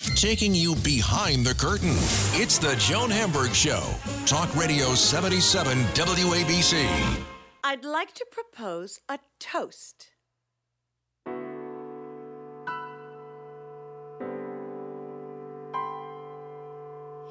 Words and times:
Taking 0.00 0.54
you 0.54 0.74
behind 0.76 1.44
the 1.44 1.54
curtain. 1.54 1.94
It's 2.32 2.58
the 2.58 2.74
Joan 2.76 3.10
Hamburg 3.10 3.52
Show. 3.54 3.82
Talk 4.24 4.54
Radio 4.56 4.94
77 4.94 5.78
WABC. 5.94 6.86
I'd 7.64 7.84
like 7.84 8.14
to 8.14 8.26
propose 8.30 9.00
a 9.08 9.18
toast. 9.40 10.08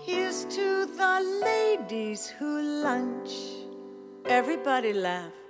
Here's 0.04 0.46
to 0.46 0.86
the 0.86 1.42
ladies 1.44 2.28
who 2.28 2.62
lunch. 2.84 3.32
Everybody 4.26 4.94
laugh. 4.94 5.45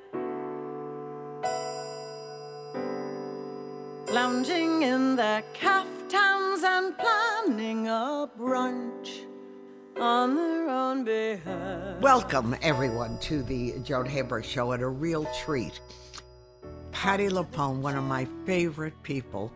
Lounging 4.15 4.83
in 4.83 5.17
their 5.17 5.43
caftans 5.53 6.63
and 6.63 6.97
planning 6.97 7.89
a 7.89 8.29
brunch 8.39 9.25
on 9.99 10.35
their 10.37 10.69
own 10.69 11.03
behalf. 11.03 11.99
Welcome, 11.99 12.55
everyone, 12.61 13.19
to 13.19 13.43
the 13.43 13.77
Joan 13.79 14.05
Hamburg 14.05 14.45
Show 14.45 14.71
and 14.71 14.81
a 14.81 14.87
real 14.87 15.25
treat. 15.43 15.81
Patti 16.93 17.27
LuPone, 17.27 17.81
one 17.81 17.97
of 17.97 18.05
my 18.05 18.25
favorite 18.45 18.93
people, 19.03 19.51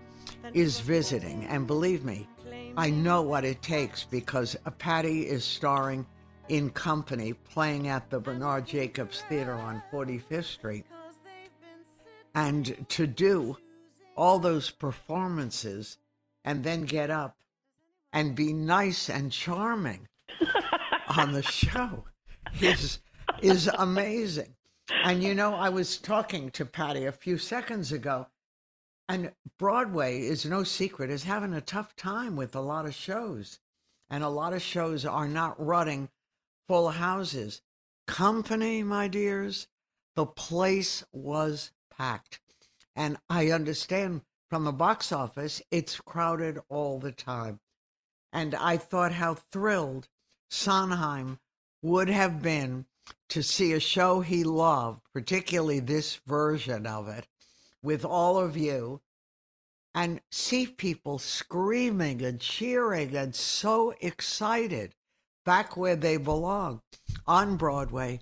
is 0.53 0.81
visiting. 0.81 1.45
And 1.45 1.65
believe 1.65 2.03
me, 2.03 2.27
I 2.75 2.89
know 2.89 3.21
what 3.21 3.45
it 3.45 3.61
takes 3.61 4.03
because 4.03 4.57
Patti 4.77 5.21
is 5.21 5.45
starring 5.45 6.05
in 6.49 6.69
company 6.71 7.31
playing 7.31 7.87
at 7.87 8.09
the 8.09 8.19
Bernard 8.19 8.67
Jacobs 8.67 9.23
Theater 9.29 9.53
on 9.53 9.81
45th 9.89 10.43
Street. 10.43 10.85
And 12.35 12.85
to 12.89 13.07
do 13.07 13.55
all 14.19 14.37
those 14.37 14.69
performances 14.69 15.97
and 16.43 16.61
then 16.65 16.81
get 16.81 17.09
up 17.09 17.37
and 18.11 18.35
be 18.35 18.51
nice 18.51 19.09
and 19.09 19.31
charming 19.31 20.09
on 21.17 21.31
the 21.31 21.41
show 21.41 22.03
is 22.59 22.99
is 23.41 23.69
amazing. 23.77 24.53
And 25.05 25.23
you 25.23 25.33
know, 25.33 25.53
I 25.53 25.69
was 25.69 25.97
talking 25.97 26.51
to 26.51 26.65
Patti 26.65 27.05
a 27.05 27.13
few 27.13 27.37
seconds 27.37 27.93
ago, 27.93 28.27
and 29.07 29.31
Broadway 29.57 30.19
is 30.19 30.45
no 30.45 30.63
secret 30.63 31.09
is 31.09 31.23
having 31.23 31.53
a 31.53 31.61
tough 31.61 31.95
time 31.95 32.35
with 32.35 32.55
a 32.55 32.61
lot 32.61 32.85
of 32.85 32.93
shows, 32.93 33.59
and 34.09 34.21
a 34.21 34.29
lot 34.29 34.51
of 34.51 34.61
shows 34.61 35.05
are 35.05 35.29
not 35.29 35.65
running 35.65 36.09
full 36.67 36.89
houses. 36.89 37.61
Company, 38.05 38.83
my 38.83 39.07
dears, 39.07 39.67
the 40.15 40.25
place 40.25 41.05
was 41.13 41.71
packed. 41.89 42.41
And 42.99 43.15
I 43.29 43.51
understand 43.51 44.23
from 44.49 44.65
the 44.65 44.73
box 44.73 45.13
office, 45.13 45.61
it's 45.71 46.01
crowded 46.01 46.59
all 46.67 46.99
the 46.99 47.13
time. 47.13 47.61
And 48.33 48.53
I 48.53 48.75
thought 48.75 49.13
how 49.13 49.35
thrilled 49.35 50.09
Sondheim 50.49 51.39
would 51.81 52.09
have 52.09 52.41
been 52.41 52.87
to 53.29 53.41
see 53.41 53.71
a 53.71 53.79
show 53.79 54.19
he 54.19 54.43
loved, 54.43 54.99
particularly 55.13 55.79
this 55.79 56.17
version 56.27 56.85
of 56.85 57.07
it, 57.07 57.25
with 57.81 58.03
all 58.03 58.37
of 58.37 58.57
you, 58.57 58.99
and 59.95 60.19
see 60.29 60.67
people 60.67 61.19
screaming 61.19 62.21
and 62.21 62.41
cheering 62.41 63.15
and 63.15 63.33
so 63.33 63.93
excited 64.01 64.93
back 65.45 65.77
where 65.77 65.95
they 65.95 66.17
belong 66.17 66.81
on 67.25 67.55
Broadway, 67.55 68.19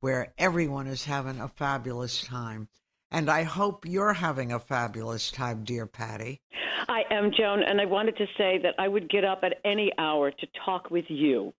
where 0.00 0.34
everyone 0.36 0.86
is 0.86 1.06
having 1.06 1.40
a 1.40 1.48
fabulous 1.48 2.22
time. 2.22 2.68
And 3.10 3.30
I 3.30 3.42
hope 3.42 3.86
you're 3.86 4.12
having 4.12 4.52
a 4.52 4.58
fabulous 4.58 5.30
time, 5.30 5.64
dear 5.64 5.86
Patti. 5.86 6.40
I 6.88 7.04
am, 7.10 7.30
Joan, 7.36 7.62
and 7.62 7.80
I 7.80 7.86
wanted 7.86 8.16
to 8.18 8.26
say 8.36 8.58
that 8.62 8.74
I 8.78 8.88
would 8.88 9.10
get 9.10 9.24
up 9.24 9.40
at 9.42 9.54
any 9.64 9.92
hour 9.98 10.30
to 10.30 10.46
talk 10.64 10.90
with 10.90 11.06
you. 11.08 11.54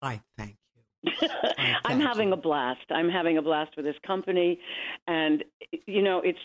I 0.00 0.20
thank 0.36 0.56
you. 0.74 1.28
I 1.84 1.92
am 1.92 2.00
having 2.00 2.28
you. 2.28 2.34
a 2.34 2.36
blast. 2.36 2.84
I'm 2.90 3.08
having 3.08 3.38
a 3.38 3.42
blast 3.42 3.76
with 3.76 3.84
this 3.84 3.96
company, 4.06 4.58
and 5.06 5.44
you 5.86 6.02
know, 6.02 6.20
it's 6.24 6.38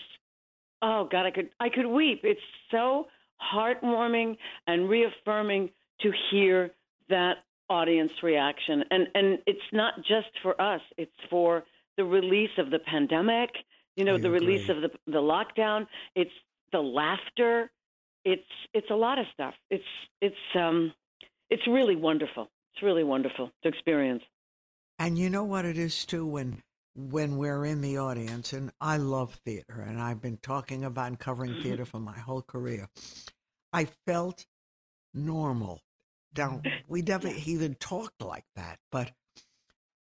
oh 0.81 1.07
God, 1.11 1.25
I 1.25 1.31
could 1.31 1.49
I 1.59 1.69
could 1.69 1.87
weep. 1.87 2.21
It's 2.23 2.41
so 2.69 3.07
heartwarming 3.53 4.37
and 4.67 4.89
reaffirming 4.89 5.69
to 6.01 6.11
hear 6.29 6.71
that 7.09 7.37
audience 7.69 8.11
reaction, 8.21 8.83
and 8.91 9.07
and 9.15 9.39
it's 9.47 9.59
not 9.73 9.95
just 9.97 10.29
for 10.43 10.59
us. 10.61 10.81
It's 10.97 11.11
for 11.29 11.63
the 11.97 12.05
release 12.05 12.51
of 12.57 12.69
the 12.69 12.79
pandemic 12.79 13.49
you 13.97 14.05
know, 14.05 14.15
I 14.15 14.19
the 14.19 14.31
release 14.31 14.69
of 14.69 14.77
the 14.81 14.89
the 15.07 15.19
lockdown. 15.19 15.87
It's 16.15 16.31
the 16.71 16.79
laughter. 16.79 17.69
It's 18.23 18.43
it's 18.73 18.89
a 18.89 18.95
lot 18.95 19.19
of 19.19 19.25
stuff. 19.33 19.55
It's 19.69 19.83
it's 20.21 20.35
um 20.55 20.93
it's 21.49 21.67
really 21.67 21.95
wonderful. 21.95 22.49
It's 22.73 22.83
really 22.83 23.03
wonderful 23.03 23.51
to 23.63 23.69
experience. 23.69 24.23
And 24.99 25.17
you 25.17 25.29
know 25.29 25.43
what 25.43 25.65
it 25.65 25.77
is 25.77 26.05
too 26.05 26.25
when 26.25 26.61
when 26.95 27.37
we're 27.37 27.65
in 27.65 27.81
the 27.81 27.97
audience, 27.97 28.53
and 28.53 28.71
I 28.81 28.97
love 28.97 29.33
theater, 29.45 29.85
and 29.87 30.01
I've 30.01 30.21
been 30.21 30.37
talking 30.37 30.83
about 30.83 31.07
and 31.07 31.19
covering 31.19 31.59
theater 31.63 31.85
for 31.85 31.99
my 31.99 32.17
whole 32.17 32.41
career. 32.41 32.87
I 33.73 33.87
felt 34.05 34.45
normal. 35.13 35.81
Now 36.37 36.61
we 36.87 37.01
never 37.01 37.29
even 37.45 37.75
talked 37.75 38.21
like 38.21 38.45
that, 38.55 38.79
but 38.91 39.11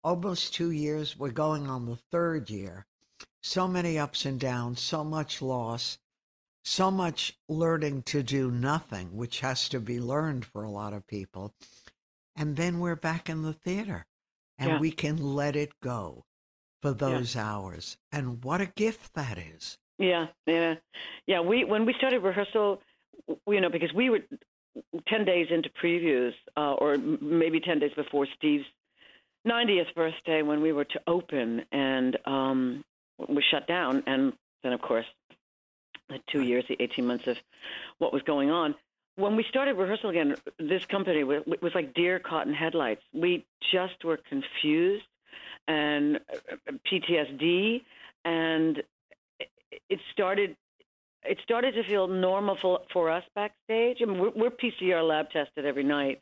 almost 0.02 0.54
two 0.54 0.70
years. 0.70 1.18
We're 1.18 1.30
going 1.30 1.68
on 1.68 1.86
the 1.86 1.98
third 2.10 2.50
year. 2.50 2.86
So 3.46 3.68
many 3.68 3.98
ups 3.98 4.24
and 4.24 4.40
downs, 4.40 4.80
so 4.80 5.04
much 5.04 5.42
loss, 5.42 5.98
so 6.64 6.90
much 6.90 7.38
learning 7.46 8.04
to 8.04 8.22
do 8.22 8.50
nothing, 8.50 9.14
which 9.14 9.40
has 9.40 9.68
to 9.68 9.80
be 9.80 10.00
learned 10.00 10.46
for 10.46 10.64
a 10.64 10.70
lot 10.70 10.94
of 10.94 11.06
people. 11.06 11.52
And 12.34 12.56
then 12.56 12.80
we're 12.80 12.96
back 12.96 13.28
in 13.28 13.42
the 13.42 13.52
theater 13.52 14.06
and 14.56 14.70
Yeah. 14.70 14.78
we 14.78 14.90
can 14.90 15.18
let 15.18 15.56
it 15.56 15.78
go 15.80 16.24
for 16.80 16.92
those 16.92 17.36
hours. 17.36 17.98
And 18.10 18.42
what 18.42 18.62
a 18.62 18.66
gift 18.66 19.12
that 19.12 19.36
is. 19.36 19.78
Yeah, 19.98 20.28
yeah, 20.46 20.76
yeah. 21.26 21.40
We 21.40 21.64
when 21.64 21.84
we 21.84 21.92
started 21.98 22.20
rehearsal, 22.20 22.80
you 23.46 23.60
know, 23.60 23.68
because 23.68 23.92
we 23.92 24.08
were 24.08 24.22
ten 25.06 25.26
days 25.26 25.48
into 25.50 25.68
previews, 25.68 26.32
uh, 26.56 26.74
or 26.74 26.96
maybe 26.96 27.60
ten 27.60 27.78
days 27.78 27.92
before 27.94 28.26
Steve's 28.36 28.64
ninetieth 29.44 29.94
birthday, 29.94 30.40
when 30.40 30.62
we 30.62 30.72
were 30.72 30.86
to 30.86 31.00
open, 31.06 31.66
and 31.72 32.16
um, 32.24 32.84
we 33.28 33.42
shut 33.50 33.66
down, 33.66 34.02
and 34.06 34.32
then 34.62 34.72
of 34.72 34.80
course 34.80 35.06
the 36.08 36.18
two 36.30 36.42
years, 36.42 36.64
the 36.68 36.76
eighteen 36.80 37.06
months 37.06 37.26
of 37.26 37.36
what 37.98 38.12
was 38.12 38.22
going 38.22 38.50
on. 38.50 38.74
When 39.16 39.36
we 39.36 39.44
started 39.48 39.76
rehearsal 39.76 40.10
again, 40.10 40.34
this 40.58 40.84
company 40.86 41.22
was, 41.22 41.42
was 41.62 41.72
like 41.74 41.94
deer 41.94 42.18
caught 42.18 42.48
in 42.48 42.52
headlights. 42.52 43.02
We 43.12 43.44
just 43.72 44.04
were 44.04 44.16
confused 44.16 45.04
and 45.68 46.16
uh, 46.16 46.72
PTSD, 46.90 47.82
and 48.24 48.82
it- 49.88 50.00
started 50.12 50.56
it 51.26 51.38
started 51.42 51.74
to 51.74 51.82
feel 51.84 52.06
normal 52.06 52.58
for, 52.60 52.80
for 52.92 53.08
us 53.10 53.24
backstage. 53.34 53.98
I 54.02 54.04
mean, 54.04 54.18
we're, 54.18 54.30
we're 54.36 54.50
PCR 54.50 55.06
lab 55.08 55.30
tested 55.30 55.64
every 55.64 55.82
night 55.84 56.20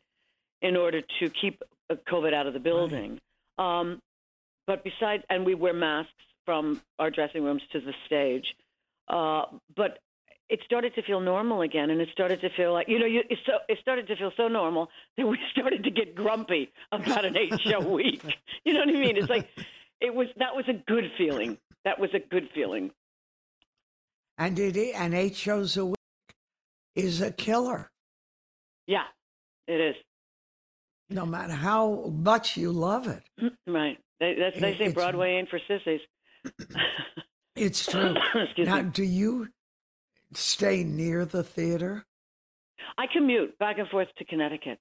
in 0.61 0.77
order 0.77 1.01
to 1.19 1.29
keep 1.29 1.61
uh, 1.89 1.95
COVID 2.09 2.33
out 2.33 2.47
of 2.47 2.53
the 2.53 2.59
building. 2.61 3.19
Um, 3.57 4.01
but 4.65 4.81
besides, 4.85 5.23
and 5.29 5.45
we 5.45 5.55
wear 5.55 5.73
masks 5.73 6.13
from 6.45 6.81
our 6.99 7.09
dressing 7.09 7.43
rooms 7.43 7.61
to 7.71 7.79
the 7.79 7.93
stage. 8.05 8.45
Uh, 9.07 9.43
but 9.75 9.99
it 10.49 10.59
started 10.65 10.93
to 10.95 11.01
feel 11.03 11.19
normal 11.19 11.61
again, 11.61 11.89
and 11.89 12.01
it 12.01 12.09
started 12.11 12.41
to 12.41 12.49
feel 12.55 12.73
like 12.73 12.87
you 12.87 12.99
know, 12.99 13.05
you, 13.05 13.23
it, 13.29 13.39
so, 13.45 13.53
it 13.67 13.77
started 13.81 14.07
to 14.07 14.15
feel 14.15 14.31
so 14.37 14.47
normal 14.47 14.89
that 15.17 15.27
we 15.27 15.37
started 15.51 15.83
to 15.83 15.91
get 15.91 16.15
grumpy 16.15 16.71
about 16.91 17.25
an 17.25 17.37
eight-show 17.37 17.79
week. 17.93 18.23
You 18.63 18.73
know 18.73 18.81
what 18.81 18.89
I 18.89 18.93
mean? 18.93 19.17
It's 19.17 19.29
like 19.29 19.47
it 19.99 20.13
was 20.13 20.27
that 20.37 20.55
was 20.55 20.65
a 20.67 20.73
good 20.73 21.11
feeling. 21.17 21.57
That 21.85 21.99
was 21.99 22.11
a 22.13 22.19
good 22.19 22.49
feeling. 22.53 22.91
And 24.37 24.57
it 24.57 24.75
and 24.95 25.13
eight 25.13 25.35
shows 25.35 25.77
a 25.77 25.85
week 25.85 25.95
is 26.95 27.21
a 27.21 27.31
killer. 27.31 27.89
Yeah, 28.87 29.03
it 29.67 29.79
is. 29.79 29.95
No 31.09 31.25
matter 31.25 31.53
how 31.53 32.11
much 32.15 32.57
you 32.57 32.71
love 32.71 33.07
it. 33.07 33.23
Right. 33.67 33.97
They, 34.19 34.35
that's, 34.39 34.59
they 34.59 34.77
say 34.77 34.91
Broadway 34.91 35.33
ain't 35.33 35.49
for 35.49 35.59
sissies. 35.67 35.99
It's 37.55 37.85
true. 37.85 38.15
Now, 38.57 38.81
me. 38.81 38.89
do 38.91 39.03
you 39.03 39.47
stay 40.33 40.83
near 40.83 41.25
the 41.25 41.43
theater? 41.43 42.05
I 42.97 43.05
commute 43.11 43.57
back 43.59 43.77
and 43.77 43.87
forth 43.89 44.07
to 44.17 44.25
Connecticut. 44.25 44.79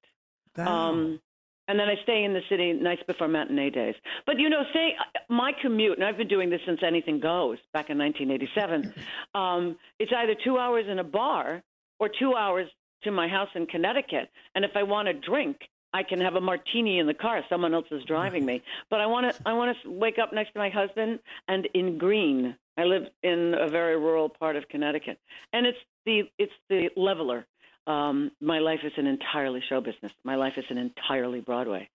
Wow. 0.56 0.90
Um, 0.90 1.20
and 1.68 1.78
then 1.78 1.88
I 1.88 1.94
stay 2.02 2.24
in 2.24 2.32
the 2.32 2.40
city 2.48 2.72
nights 2.72 3.02
before 3.06 3.28
matinee 3.28 3.70
days. 3.70 3.94
But 4.26 4.38
you 4.38 4.48
know, 4.50 4.62
say 4.72 4.96
my 5.28 5.52
commute, 5.60 5.98
and 5.98 6.04
I've 6.04 6.16
been 6.16 6.28
doing 6.28 6.50
this 6.50 6.60
since 6.66 6.80
anything 6.82 7.20
goes 7.20 7.58
back 7.72 7.88
in 7.88 7.98
1987. 7.98 8.92
um, 9.34 9.76
it's 9.98 10.12
either 10.14 10.34
two 10.44 10.58
hours 10.58 10.86
in 10.88 10.98
a 10.98 11.04
bar 11.04 11.62
or 12.00 12.08
two 12.18 12.34
hours 12.34 12.68
to 13.04 13.10
my 13.10 13.28
house 13.28 13.48
in 13.54 13.66
Connecticut. 13.66 14.28
And 14.54 14.64
if 14.64 14.72
I 14.74 14.82
want 14.82 15.06
to 15.06 15.14
drink, 15.14 15.56
I 15.92 16.02
can 16.02 16.20
have 16.20 16.34
a 16.34 16.40
martini 16.40 16.98
in 16.98 17.06
the 17.06 17.14
car. 17.14 17.42
Someone 17.48 17.74
else 17.74 17.86
is 17.90 18.02
driving 18.04 18.46
me. 18.46 18.62
But 18.90 19.00
I 19.00 19.06
want 19.06 19.34
to 19.34 19.42
I 19.48 19.52
want 19.52 19.76
to 19.82 19.90
wake 19.90 20.18
up 20.18 20.32
next 20.32 20.52
to 20.52 20.58
my 20.58 20.70
husband 20.70 21.18
and 21.48 21.66
in 21.74 21.98
Green. 21.98 22.56
I 22.78 22.84
live 22.84 23.04
in 23.22 23.54
a 23.58 23.68
very 23.68 23.96
rural 23.98 24.28
part 24.28 24.56
of 24.56 24.68
Connecticut, 24.68 25.18
and 25.52 25.66
it's 25.66 25.78
the 26.06 26.22
it's 26.38 26.52
the 26.68 26.90
leveler. 26.96 27.46
Um, 27.86 28.30
my 28.40 28.58
life 28.60 28.80
is 28.84 28.92
an 28.96 29.06
entirely 29.06 29.60
show 29.68 29.80
business. 29.80 30.12
My 30.24 30.36
life 30.36 30.54
is 30.56 30.64
an 30.70 30.78
entirely 30.78 31.40
Broadway, 31.40 31.88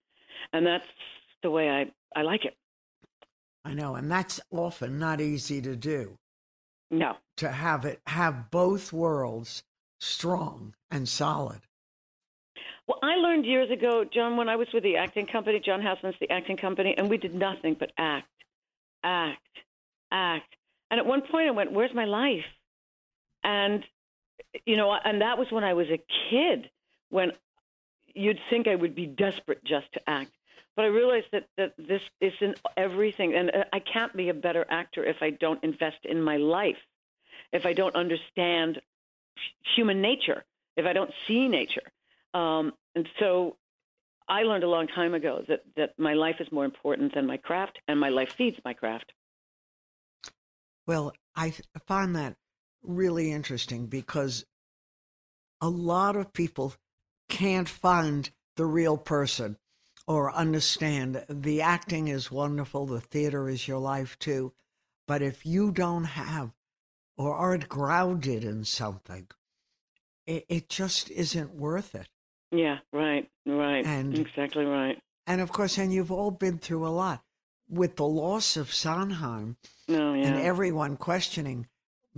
and 0.54 0.66
that's 0.66 0.86
the 1.42 1.50
way 1.50 1.70
I 1.70 1.92
I 2.20 2.24
like 2.24 2.46
it. 2.46 2.56
I 3.66 3.74
know, 3.74 3.96
and 3.96 4.10
that's 4.10 4.40
often 4.52 5.00
not 5.00 5.20
easy 5.20 5.62
to 5.62 5.76
do. 5.76 6.18
No, 6.90 7.18
To 7.38 7.50
have 7.50 7.84
it 7.86 8.02
have 8.08 8.50
both 8.50 8.94
worlds 8.94 9.64
strong 10.00 10.74
and 10.90 11.08
solid. 11.08 11.67
Well, 12.88 13.00
I 13.04 13.16
learned 13.16 13.46
years 13.46 13.70
ago, 13.70 14.06
John, 14.06 14.38
when 14.38 14.48
I 14.48 14.56
was 14.56 14.70
with 14.74 14.84
the 14.84 14.96
acting 14.96 15.28
company, 15.28 15.60
John 15.60 15.82
Houseman's 15.82 16.16
the 16.22 16.32
acting 16.32 16.56
company, 16.56 16.96
and 16.98 17.10
we 17.10 17.18
did 17.18 17.36
nothing 17.36 17.76
but 17.78 17.92
act, 17.98 18.30
act, 19.04 19.42
act. 20.10 20.56
And 20.90 21.00
at 21.00 21.06
one 21.06 21.22
point 21.22 21.50
I 21.50 21.52
went, 21.52 21.74
Where's 21.74 21.94
my 21.94 22.06
life? 22.06 22.46
And, 23.44 23.84
you 24.66 24.78
know, 24.78 24.94
and 24.94 25.22
that 25.22 25.38
was 25.38 25.52
when 25.52 25.66
I 25.66 25.74
was 25.74 25.88
a 25.90 26.02
kid, 26.30 26.70
when 27.10 27.34
you'd 28.16 28.40
think 28.50 28.68
I 28.68 28.76
would 28.76 28.96
be 28.96 29.06
desperate 29.06 29.64
just 29.66 29.92
to 29.94 30.10
act. 30.10 30.32
But 30.78 30.86
I 30.86 30.88
realized 30.88 31.28
that, 31.34 31.48
that 31.58 31.74
this 31.78 32.02
is 32.22 32.34
in 32.40 32.56
everything. 32.78 33.36
And 33.36 33.50
uh, 33.50 33.64
I 33.74 33.80
can't 33.80 34.16
be 34.16 34.30
a 34.30 34.34
better 34.34 34.66
actor 34.70 35.04
if 35.04 35.18
I 35.22 35.32
don't 35.32 35.62
invest 35.64 35.98
in 36.06 36.22
my 36.22 36.38
life, 36.38 36.78
if 37.52 37.66
I 37.66 37.74
don't 37.74 37.96
understand 37.96 38.82
human 39.76 40.02
nature, 40.02 40.46
if 40.78 40.86
I 40.86 40.94
don't 40.94 41.12
see 41.28 41.48
nature. 41.50 41.82
Um, 42.38 42.74
and 42.94 43.08
so 43.20 43.58
I 44.30 44.44
learned 44.44 44.64
a 44.64 44.70
long 44.70 44.88
time 44.88 45.16
ago 45.16 45.44
that, 45.48 45.62
that 45.76 45.94
my 45.98 46.14
life 46.14 46.36
is 46.40 46.48
more 46.52 46.66
important 46.66 47.16
than 47.16 47.26
my 47.26 47.38
craft, 47.38 47.80
and 47.88 48.00
my 48.00 48.10
life 48.10 48.34
feeds 48.38 48.58
my 48.64 48.74
craft. 48.74 49.12
Well, 50.86 51.14
I 51.36 51.54
find 51.88 52.16
that 52.16 52.36
really 52.84 53.32
interesting 53.32 53.88
because 53.88 54.46
a 55.62 55.70
lot 55.70 56.16
of 56.16 56.32
people 56.32 56.76
can't 57.28 57.68
find 57.68 58.30
the 58.56 58.66
real 58.66 58.98
person 58.98 59.58
or 60.08 60.32
understand 60.32 61.26
the 61.28 61.62
acting 61.62 62.08
is 62.08 62.32
wonderful, 62.32 62.86
the 62.86 63.02
theater 63.02 63.50
is 63.50 63.68
your 63.68 63.80
life 63.80 64.18
too. 64.20 64.54
But 65.08 65.22
if 65.22 65.46
you 65.46 65.72
don't 65.72 66.04
have 66.04 66.52
or 67.18 67.34
aren't 67.34 67.68
grounded 67.68 68.44
in 68.44 68.64
something, 68.64 69.28
it, 70.28 70.46
it 70.48 70.70
just 70.70 71.10
isn't 71.10 71.56
worth 71.56 71.96
it. 71.96 72.08
Yeah, 72.52 72.80
right, 72.94 73.30
right. 73.46 73.86
And- 73.86 74.18
exactly 74.18 74.66
right. 74.66 75.00
And 75.26 75.42
of 75.42 75.52
course, 75.52 75.78
and 75.78 75.94
you've 75.94 76.12
all 76.12 76.32
been 76.32 76.58
through 76.58 76.88
a 76.88 76.90
lot 76.90 77.22
with 77.70 77.98
the 77.98 78.08
loss 78.08 78.56
of 78.56 78.74
Sondheim 78.74 79.58
No, 79.90 80.14
yeah. 80.14 80.26
and 80.28 80.36
everyone 80.42 80.96
questioning 80.96 81.68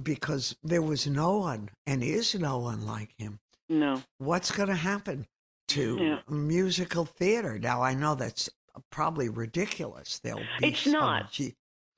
because 0.01 0.55
there 0.63 0.81
was 0.83 1.07
no 1.07 1.37
one 1.37 1.69
and 1.87 2.03
is 2.03 2.35
no 2.35 2.59
one 2.59 2.85
like 2.85 3.09
him. 3.17 3.39
no. 3.67 4.03
What's 4.19 4.51
going 4.51 4.69
to 4.69 4.75
happen 4.75 5.25
to 5.69 5.97
Yeah. 5.99 6.19
musical 6.33 7.05
theater? 7.05 7.57
Now, 7.57 7.81
I 7.81 7.93
know 7.95 8.13
that's 8.15 8.49
probably 8.91 9.27
ridiculous. 9.29 10.19
There'll 10.19 10.39
be 10.59 10.67
It's 10.67 10.85
not. 10.85 11.31
G- 11.31 11.55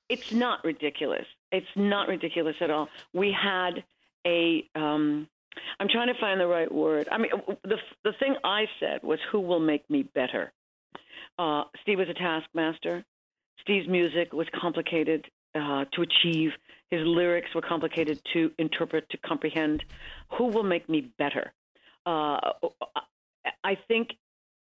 It's 0.08 0.32
not 0.32 0.64
ridiculous. 0.64 1.26
It's 1.52 1.68
not 1.76 2.08
ridiculous 2.08 2.56
at 2.60 2.70
all. 2.70 2.88
We 3.12 3.32
had 3.32 3.84
a. 4.26 4.66
Um, 4.74 5.28
I'm 5.78 5.88
trying 5.88 6.08
to 6.08 6.20
find 6.20 6.40
the 6.40 6.46
right 6.46 6.70
word. 6.70 7.08
I 7.10 7.18
mean, 7.18 7.30
the 7.64 7.78
the 8.04 8.12
thing 8.18 8.36
I 8.44 8.66
said 8.80 9.02
was, 9.02 9.18
"Who 9.30 9.40
will 9.40 9.60
make 9.60 9.88
me 9.90 10.02
better?" 10.02 10.52
Uh, 11.38 11.64
Steve 11.82 11.98
was 11.98 12.08
a 12.08 12.14
taskmaster. 12.14 13.04
Steve's 13.60 13.88
music 13.88 14.32
was 14.32 14.46
complicated 14.60 15.26
uh, 15.54 15.84
to 15.92 16.02
achieve. 16.02 16.50
His 16.90 17.00
lyrics 17.06 17.54
were 17.54 17.62
complicated 17.62 18.20
to 18.32 18.50
interpret, 18.58 19.08
to 19.10 19.16
comprehend. 19.18 19.84
Who 20.36 20.46
will 20.46 20.62
make 20.62 20.88
me 20.88 21.12
better? 21.18 21.52
Uh, 22.04 22.38
I 23.64 23.76
think 23.88 24.10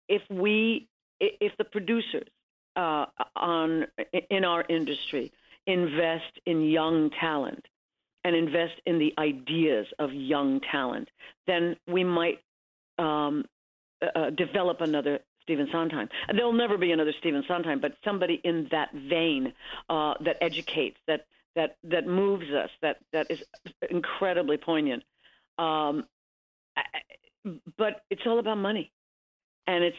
if 0.08 0.22
we, 0.30 0.88
if 1.20 1.56
the 1.58 1.64
producers 1.64 2.28
uh, 2.76 3.06
on 3.36 3.88
in 4.30 4.46
our 4.46 4.66
industry 4.68 5.32
invest 5.68 6.40
in 6.46 6.64
young 6.64 7.10
talent 7.20 7.66
and 8.24 8.36
invest 8.36 8.74
in 8.86 9.00
the 9.00 9.14
ideas 9.18 9.88
of 10.00 10.14
young 10.14 10.60
talent, 10.72 11.10
then 11.48 11.76
we 11.88 12.04
might 12.04 12.40
um, 13.00 13.46
uh, 14.16 14.30
develop 14.32 14.82
another 14.82 15.20
Stephen 15.42 15.68
Sondheim. 15.72 16.08
There'll 16.34 16.54
never 16.54 16.78
be 16.78 16.92
another 16.92 17.14
Stephen 17.20 17.44
Sondheim, 17.48 17.80
but 17.82 17.94
somebody 18.04 18.40
in 18.44 18.68
that 18.72 18.90
vein 18.94 19.54
uh, 19.90 20.14
that 20.24 20.38
educates, 20.42 20.98
that 21.08 21.26
that 21.56 21.78
that 21.84 22.08
moves 22.08 22.50
us, 22.52 22.70
that 22.82 22.98
that 23.12 23.30
is 23.30 23.40
incredibly 23.90 24.58
poignant. 24.58 25.04
Um, 25.58 26.06
I- 26.78 26.84
but 27.78 28.04
it's 28.12 28.22
all 28.28 28.38
about 28.38 28.60
money, 28.60 28.92
and 29.66 29.84
it's 29.84 29.98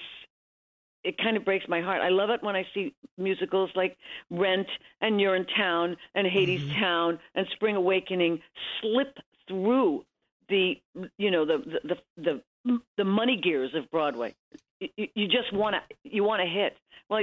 it 1.04 1.18
kind 1.18 1.36
of 1.36 1.44
breaks 1.44 1.66
my 1.68 1.80
heart. 1.80 2.00
I 2.00 2.08
love 2.08 2.30
it 2.30 2.42
when 2.42 2.56
I 2.56 2.66
see 2.74 2.94
musicals 3.18 3.70
like 3.74 3.96
Rent 4.30 4.68
and 5.00 5.20
Urinetown 5.20 5.96
and 6.14 6.26
Hades 6.26 6.62
Town 6.78 7.18
and 7.34 7.46
Spring 7.52 7.76
Awakening 7.76 8.40
slip 8.80 9.16
through 9.48 10.04
the 10.48 10.74
you 11.18 11.30
know 11.30 11.44
the 11.44 11.80
the 11.82 11.96
the 12.16 12.42
the, 12.64 12.80
the 12.96 13.04
money 13.04 13.40
gears 13.42 13.74
of 13.74 13.90
Broadway. 13.90 14.34
You, 14.80 15.08
you 15.14 15.26
just 15.26 15.52
want 15.52 15.76
to 15.76 16.08
you 16.08 16.24
want 16.24 16.40
to 16.42 16.48
hit. 16.48 16.76
Well, 17.08 17.22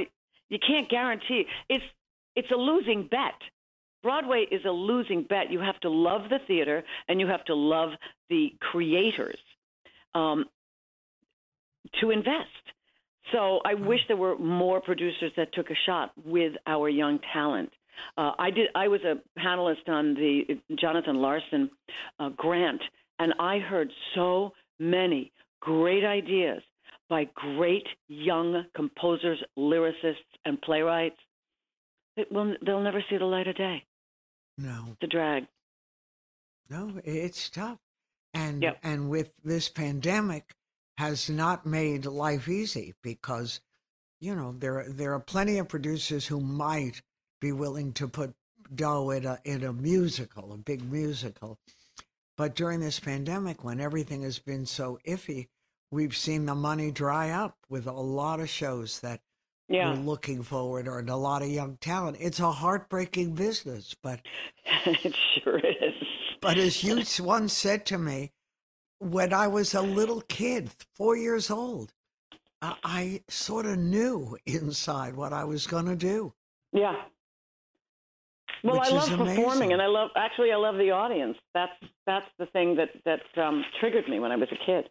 you 0.50 0.60
can't 0.66 0.90
guarantee. 0.90 1.46
It's 1.70 1.84
it's 2.36 2.52
a 2.52 2.56
losing 2.56 3.08
bet. 3.10 3.40
Broadway 4.02 4.46
is 4.50 4.62
a 4.66 4.72
losing 4.72 5.24
bet. 5.24 5.52
You 5.52 5.60
have 5.60 5.80
to 5.82 5.90
love 5.90 6.30
the 6.30 6.40
theater 6.48 6.84
and 7.08 7.20
you 7.20 7.28
have 7.28 7.44
to 7.46 7.56
love 7.56 7.90
the 8.30 8.54
creators 8.60 9.40
um, 10.16 10.46
to 12.00 12.12
invest. 12.12 12.48
So 13.32 13.60
I 13.66 13.74
wish 13.76 14.00
there 14.08 14.18
were 14.18 14.38
more 14.38 14.82
producers 14.82 15.32
that 15.38 15.54
took 15.54 15.70
a 15.70 15.76
shot 15.86 16.12
with 16.26 16.54
our 16.66 16.90
young 16.90 17.20
talent. 17.34 17.72
Uh, 18.18 18.32
I 18.40 18.50
did. 18.50 18.70
I 18.76 18.88
was 18.88 19.02
a 19.04 19.16
panelist 19.40 19.88
on 19.88 20.14
the 20.16 20.60
Jonathan 20.80 21.18
Larson 21.18 21.70
uh, 22.20 22.30
grant, 22.30 22.82
and 23.20 23.34
I 23.40 23.60
heard 23.60 23.92
so 24.16 24.54
many 24.80 25.32
great 25.60 26.06
ideas 26.06 26.62
by 27.10 27.26
great 27.36 27.86
young 28.08 28.66
composers, 28.76 29.40
lyricists, 29.58 30.16
and 30.46 30.62
playwrights. 30.62 31.18
It 32.16 32.32
will, 32.32 32.56
they'll 32.66 32.82
never 32.82 33.04
see 33.10 33.18
the 33.18 33.26
light 33.26 33.48
of 33.48 33.56
day. 33.58 33.84
no, 34.58 34.96
the 35.02 35.08
drag. 35.08 35.46
no, 36.70 37.00
it's 37.04 37.50
tough. 37.50 37.80
And 38.34 38.62
Yep. 38.62 38.78
and 38.84 39.10
with 39.10 39.32
this 39.44 39.70
pandemic 39.70 40.54
has 41.00 41.30
not 41.30 41.66
made 41.66 42.06
life 42.06 42.50
easy 42.50 42.94
because 43.02 43.62
you 44.20 44.36
know 44.36 44.54
there 44.60 44.86
there 44.90 45.14
are 45.14 45.20
plenty 45.22 45.58
of 45.58 45.70
producers 45.70 46.28
who 46.28 46.42
might 46.42 47.02
be 47.40 47.54
willing 47.54 47.94
to 47.94 48.06
put 48.06 48.34
dough 48.76 49.10
in 49.10 49.26
a 49.26 49.40
in 49.46 49.64
a 49.64 49.72
musical, 49.72 50.52
a 50.52 50.58
big 50.58 50.84
musical. 50.92 51.58
But 52.36 52.54
during 52.54 52.82
this 52.82 53.00
pandemic, 53.00 53.64
when 53.64 53.80
everything 53.80 54.24
has 54.24 54.40
been 54.40 54.66
so 54.66 55.00
iffy, 55.08 55.48
we've 55.90 56.18
seen 56.18 56.46
the 56.46 56.56
money 56.56 56.92
dry 56.92 57.30
up 57.30 57.56
with 57.70 57.88
a 57.88 57.94
lot 57.94 58.42
of 58.42 58.50
shows 58.50 59.00
that 59.00 59.22
Yeah, 59.70 59.94
we're 59.94 60.04
looking 60.04 60.44
forward 60.44 60.86
or 60.86 61.00
a 61.00 61.16
lot 61.16 61.42
of 61.42 61.48
young 61.48 61.78
talent. 61.78 62.18
It's 62.20 62.42
a 62.42 62.52
heartbreaking 62.52 63.36
business, 63.36 63.96
but 64.04 64.20
it 64.86 65.16
sure 65.42 65.60
is. 65.60 65.94
but 66.42 66.58
as 66.58 66.84
you 66.84 67.04
once 67.24 67.54
said 67.54 67.86
to 67.86 67.98
me, 67.98 68.34
when 69.00 69.34
I 69.34 69.48
was 69.48 69.74
a 69.74 69.82
little 69.82 70.22
kid, 70.22 70.70
four 70.96 71.16
years 71.16 71.50
old, 71.50 71.94
I, 72.62 72.76
I 72.84 73.22
sort 73.30 73.66
of 73.66 73.78
knew 73.78 74.38
inside 74.46 75.16
what 75.16 75.34
I 75.34 75.46
was 75.46 75.68
going 75.68 75.86
to 75.86 75.96
do. 75.96 76.34
Yeah. 76.72 76.96
Well, 78.64 78.82
I 78.82 78.90
love 78.90 79.08
performing, 79.08 79.46
amazing. 79.46 79.74
and 79.74 79.82
I 79.82 79.88
love 79.88 80.10
actually 80.18 80.52
I 80.52 80.58
love 80.58 80.76
the 80.76 80.92
audience. 80.92 81.38
That's 81.54 81.72
that's 82.06 82.26
the 82.38 82.46
thing 82.48 82.76
that 82.76 82.90
that 83.06 83.22
um, 83.42 83.64
triggered 83.80 84.10
me 84.10 84.20
when 84.20 84.34
I 84.34 84.36
was 84.36 84.50
a 84.52 84.66
kid. 84.66 84.90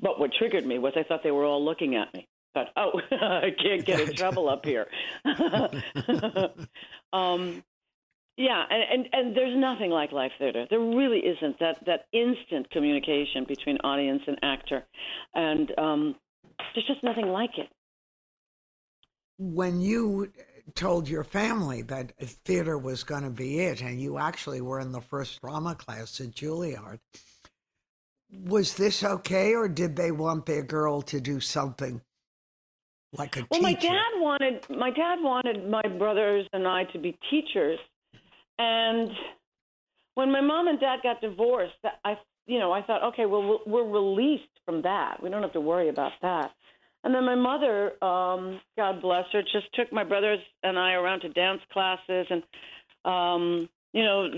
But 0.00 0.18
what 0.18 0.32
triggered 0.36 0.66
me 0.66 0.78
was 0.78 0.92
I 0.96 1.04
thought 1.04 1.22
they 1.22 1.30
were 1.30 1.44
all 1.44 1.64
looking 1.64 1.94
at 1.94 2.12
me. 2.12 2.26
But 2.52 2.70
oh, 2.76 3.00
I 3.12 3.54
can't 3.62 3.84
get 3.84 4.00
in 4.00 4.14
trouble 4.14 4.48
up 4.48 4.64
here. 4.64 4.88
um, 7.12 7.62
Yeah, 8.36 8.64
and, 8.68 8.82
and 8.92 9.08
and 9.12 9.36
there's 9.36 9.56
nothing 9.56 9.90
like 9.90 10.12
live 10.12 10.30
theater. 10.38 10.66
There 10.68 10.80
really 10.80 11.20
isn't 11.20 11.58
that 11.58 11.82
that 11.86 12.06
instant 12.12 12.70
communication 12.70 13.44
between 13.48 13.78
audience 13.78 14.22
and 14.26 14.38
actor, 14.42 14.84
and 15.34 15.72
um, 15.78 16.14
there's 16.74 16.86
just 16.86 17.02
nothing 17.02 17.28
like 17.28 17.56
it. 17.56 17.68
When 19.38 19.80
you 19.80 20.32
told 20.74 21.08
your 21.08 21.24
family 21.24 21.80
that 21.82 22.12
theater 22.44 22.76
was 22.76 23.04
going 23.04 23.22
to 23.22 23.30
be 23.30 23.60
it, 23.60 23.80
and 23.80 24.00
you 24.00 24.18
actually 24.18 24.60
were 24.60 24.80
in 24.80 24.92
the 24.92 25.00
first 25.00 25.40
drama 25.40 25.74
class 25.74 26.20
at 26.20 26.32
Juilliard, 26.32 26.98
was 28.30 28.74
this 28.74 29.02
okay, 29.02 29.54
or 29.54 29.68
did 29.68 29.96
they 29.96 30.10
want 30.10 30.46
their 30.46 30.62
girl 30.62 31.00
to 31.02 31.20
do 31.20 31.40
something 31.40 32.02
like 33.12 33.36
a 33.36 33.46
well, 33.50 33.60
teacher? 33.60 33.62
my 33.62 33.72
dad 33.72 34.10
wanted 34.16 34.70
my 34.70 34.90
dad 34.90 35.18
wanted 35.22 35.70
my 35.70 35.82
brothers 35.96 36.46
and 36.52 36.66
I 36.66 36.84
to 36.84 36.98
be 36.98 37.16
teachers, 37.30 37.78
and 38.58 39.10
when 40.14 40.32
my 40.32 40.40
mom 40.40 40.68
and 40.68 40.80
dad 40.80 41.00
got 41.02 41.20
divorced, 41.20 41.74
I 42.04 42.14
you 42.46 42.58
know 42.58 42.72
I 42.72 42.82
thought, 42.82 43.02
okay, 43.12 43.26
well 43.26 43.60
we're 43.66 43.88
released 43.88 44.44
from 44.64 44.82
that. 44.82 45.22
We 45.22 45.30
don't 45.30 45.42
have 45.42 45.52
to 45.52 45.60
worry 45.60 45.88
about 45.88 46.12
that. 46.22 46.52
And 47.04 47.14
then 47.14 47.24
my 47.24 47.36
mother, 47.36 48.02
um, 48.02 48.60
God 48.76 49.00
bless 49.00 49.26
her, 49.32 49.40
just 49.42 49.72
took 49.74 49.92
my 49.92 50.02
brothers 50.02 50.40
and 50.64 50.76
I 50.76 50.94
around 50.94 51.20
to 51.20 51.28
dance 51.28 51.60
classes, 51.72 52.26
and 52.30 52.42
um, 53.04 53.68
you 53.92 54.02
know, 54.02 54.28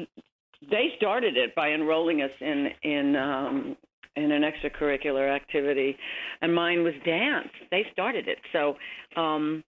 they 0.70 0.92
started 0.96 1.36
it 1.36 1.54
by 1.54 1.70
enrolling 1.70 2.20
us 2.22 2.30
in 2.40 2.68
in 2.82 3.16
um, 3.16 3.76
in 4.16 4.32
an 4.32 4.42
extracurricular 4.42 5.34
activity, 5.34 5.96
and 6.42 6.54
mine 6.54 6.82
was 6.82 6.94
dance. 7.06 7.48
They 7.70 7.86
started 7.92 8.28
it, 8.28 8.38
so 8.52 8.76
um, 9.16 9.64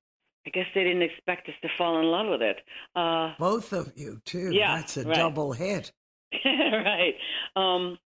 I 0.46 0.50
guess 0.50 0.66
they 0.74 0.84
didn't 0.84 1.02
expect 1.02 1.48
us 1.48 1.54
to 1.62 1.68
fall 1.76 1.98
in 2.00 2.06
love 2.06 2.26
with 2.28 2.42
it. 2.42 2.56
Uh, 2.96 3.34
Both 3.38 3.72
of 3.72 3.92
you 3.96 4.20
too. 4.24 4.50
Yeah, 4.52 4.76
that's 4.76 4.96
a 4.96 5.04
right. 5.04 5.14
double 5.16 5.52
hit. 5.52 5.92
right. 6.44 7.14
Um, 7.56 7.98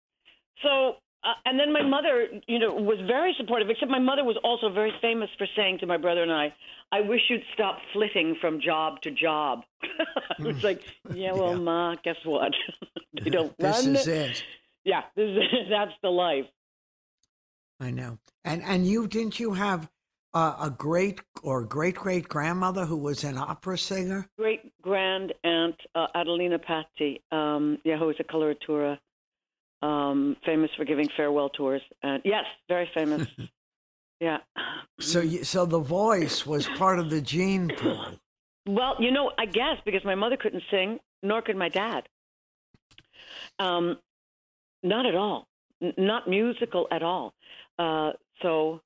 so, 0.63 0.95
uh, 1.23 1.33
and 1.45 1.59
then 1.59 1.71
my 1.71 1.83
mother, 1.83 2.27
you 2.47 2.57
know, 2.59 2.73
was 2.73 2.97
very 3.07 3.35
supportive. 3.37 3.69
Except 3.69 3.91
my 3.91 3.99
mother 3.99 4.23
was 4.23 4.37
also 4.43 4.69
very 4.69 4.91
famous 5.01 5.29
for 5.37 5.45
saying 5.55 5.77
to 5.79 5.85
my 5.85 5.97
brother 5.97 6.23
and 6.23 6.31
I, 6.31 6.53
"I 6.91 7.01
wish 7.01 7.21
you'd 7.29 7.43
stop 7.53 7.77
flitting 7.93 8.35
from 8.41 8.59
job 8.59 9.01
to 9.03 9.11
job." 9.11 9.63
it's 10.39 10.63
like, 10.63 10.81
"Yeah, 11.13 11.33
well, 11.33 11.53
Yeah. 11.53 11.59
ma, 11.59 11.95
guess 12.03 12.17
what? 12.25 12.53
they 13.23 13.29
don't 13.29 13.55
This 13.57 13.83
run." 13.85 13.93
This 13.93 14.01
is 14.01 14.07
it. 14.07 14.43
Yeah, 14.85 15.03
this 15.15 15.29
is, 15.29 15.69
that's 15.69 15.93
the 16.01 16.09
life. 16.09 16.45
I 17.79 17.91
know. 17.91 18.17
And 18.43 18.63
and 18.63 18.87
you 18.87 19.07
didn't 19.07 19.39
you 19.39 19.53
have 19.53 19.89
uh, 20.33 20.55
a 20.61 20.69
great 20.69 21.21
or 21.41 21.63
great 21.63 21.95
great 21.95 22.27
grandmother 22.27 22.85
who 22.85 22.97
was 22.97 23.23
an 23.23 23.37
opera 23.37 23.77
singer? 23.77 24.27
Great 24.37 24.71
grand 24.81 25.33
aunt 25.43 25.75
uh, 25.95 26.07
Adelina 26.15 26.59
Patti, 26.59 27.21
um, 27.31 27.77
yeah, 27.83 27.97
who 27.97 28.07
was 28.07 28.15
a 28.19 28.23
coloratura, 28.23 28.97
um, 29.81 30.35
famous 30.45 30.71
for 30.75 30.85
giving 30.85 31.09
farewell 31.15 31.49
tours. 31.49 31.81
And 32.01 32.21
yes, 32.25 32.45
very 32.67 32.89
famous. 32.93 33.27
yeah. 34.19 34.37
So 34.99 35.21
you, 35.21 35.43
so 35.43 35.65
the 35.65 35.79
voice 35.79 36.45
was 36.45 36.67
part 36.69 36.99
of 36.99 37.09
the 37.09 37.21
gene 37.21 37.69
pool. 37.77 38.19
Well, 38.65 38.95
you 38.99 39.11
know, 39.11 39.31
I 39.37 39.45
guess 39.45 39.77
because 39.85 40.05
my 40.05 40.15
mother 40.15 40.37
couldn't 40.37 40.63
sing, 40.71 40.99
nor 41.21 41.41
could 41.41 41.57
my 41.57 41.69
dad. 41.69 42.07
Um, 43.59 43.97
not 44.81 45.05
at 45.05 45.15
all. 45.15 45.47
N- 45.81 45.93
not 45.97 46.29
musical 46.29 46.87
at 46.91 47.03
all. 47.03 47.33
Uh, 47.77 48.11
so, 48.41 48.81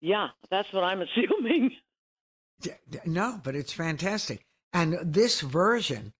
yeah, 0.00 0.28
that's 0.50 0.72
what 0.72 0.84
I'm 0.84 1.02
assuming. 1.16 1.72
No, 3.04 3.40
but 3.42 3.54
it's 3.54 3.72
fantastic. 3.72 4.44
And 4.72 4.98
this 5.02 5.40
version, 5.40 6.12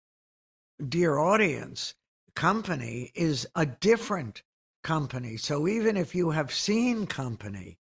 dear 0.87 1.19
audience, 1.19 1.95
company 2.35 3.11
is 3.15 3.47
a 3.55 3.67
different 3.67 4.43
company. 4.85 5.37
So 5.37 5.67
even 5.67 5.97
if 5.97 6.15
you 6.15 6.31
have 6.31 6.53
seen 6.53 7.07
company, 7.07 7.79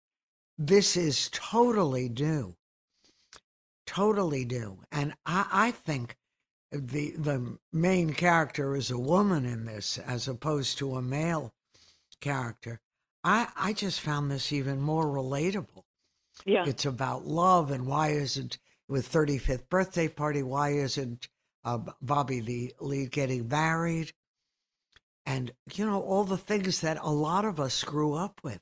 this 0.59 0.97
is 0.97 1.29
totally 1.33 2.09
new. 2.09 2.57
Totally 3.87 4.45
new. 4.45 4.79
And 4.91 5.15
I, 5.27 5.47
I 5.53 5.71
think 5.71 6.17
the 6.73 7.13
the 7.13 7.59
main 7.73 8.13
character 8.13 8.75
is 8.75 8.91
a 8.91 8.99
woman 8.99 9.45
in 9.45 9.67
this 9.67 9.99
as 9.99 10.27
opposed 10.27 10.79
to 10.79 10.97
a 10.97 11.03
male 11.03 11.53
character. 12.21 12.81
I, 13.23 13.49
I 13.57 13.73
just 13.73 14.01
found 14.01 14.31
this 14.31 14.53
even 14.53 14.81
more 14.81 15.05
relatable. 15.07 15.76
Yeah. 16.45 16.65
It's 16.67 16.85
about 16.85 17.27
love 17.27 17.71
and 17.71 17.87
why 17.87 18.11
isn't 18.11 18.59
with 18.89 19.11
35th 19.11 19.69
birthday 19.69 20.09
party? 20.09 20.43
Why 20.43 20.71
isn't 20.71 21.29
uh, 21.65 21.79
Bobby 22.01 22.41
the 22.41 22.75
lead 22.81 23.11
getting 23.11 23.49
married? 23.49 24.13
And 25.25 25.51
you 25.75 25.87
know 25.87 26.01
all 26.03 26.25
the 26.25 26.37
things 26.37 26.83
that 26.83 26.99
a 27.03 27.11
lot 27.11 27.45
of 27.45 27.59
us 27.59 27.75
screw 27.75 28.15
up 28.15 28.41
with. 28.45 28.61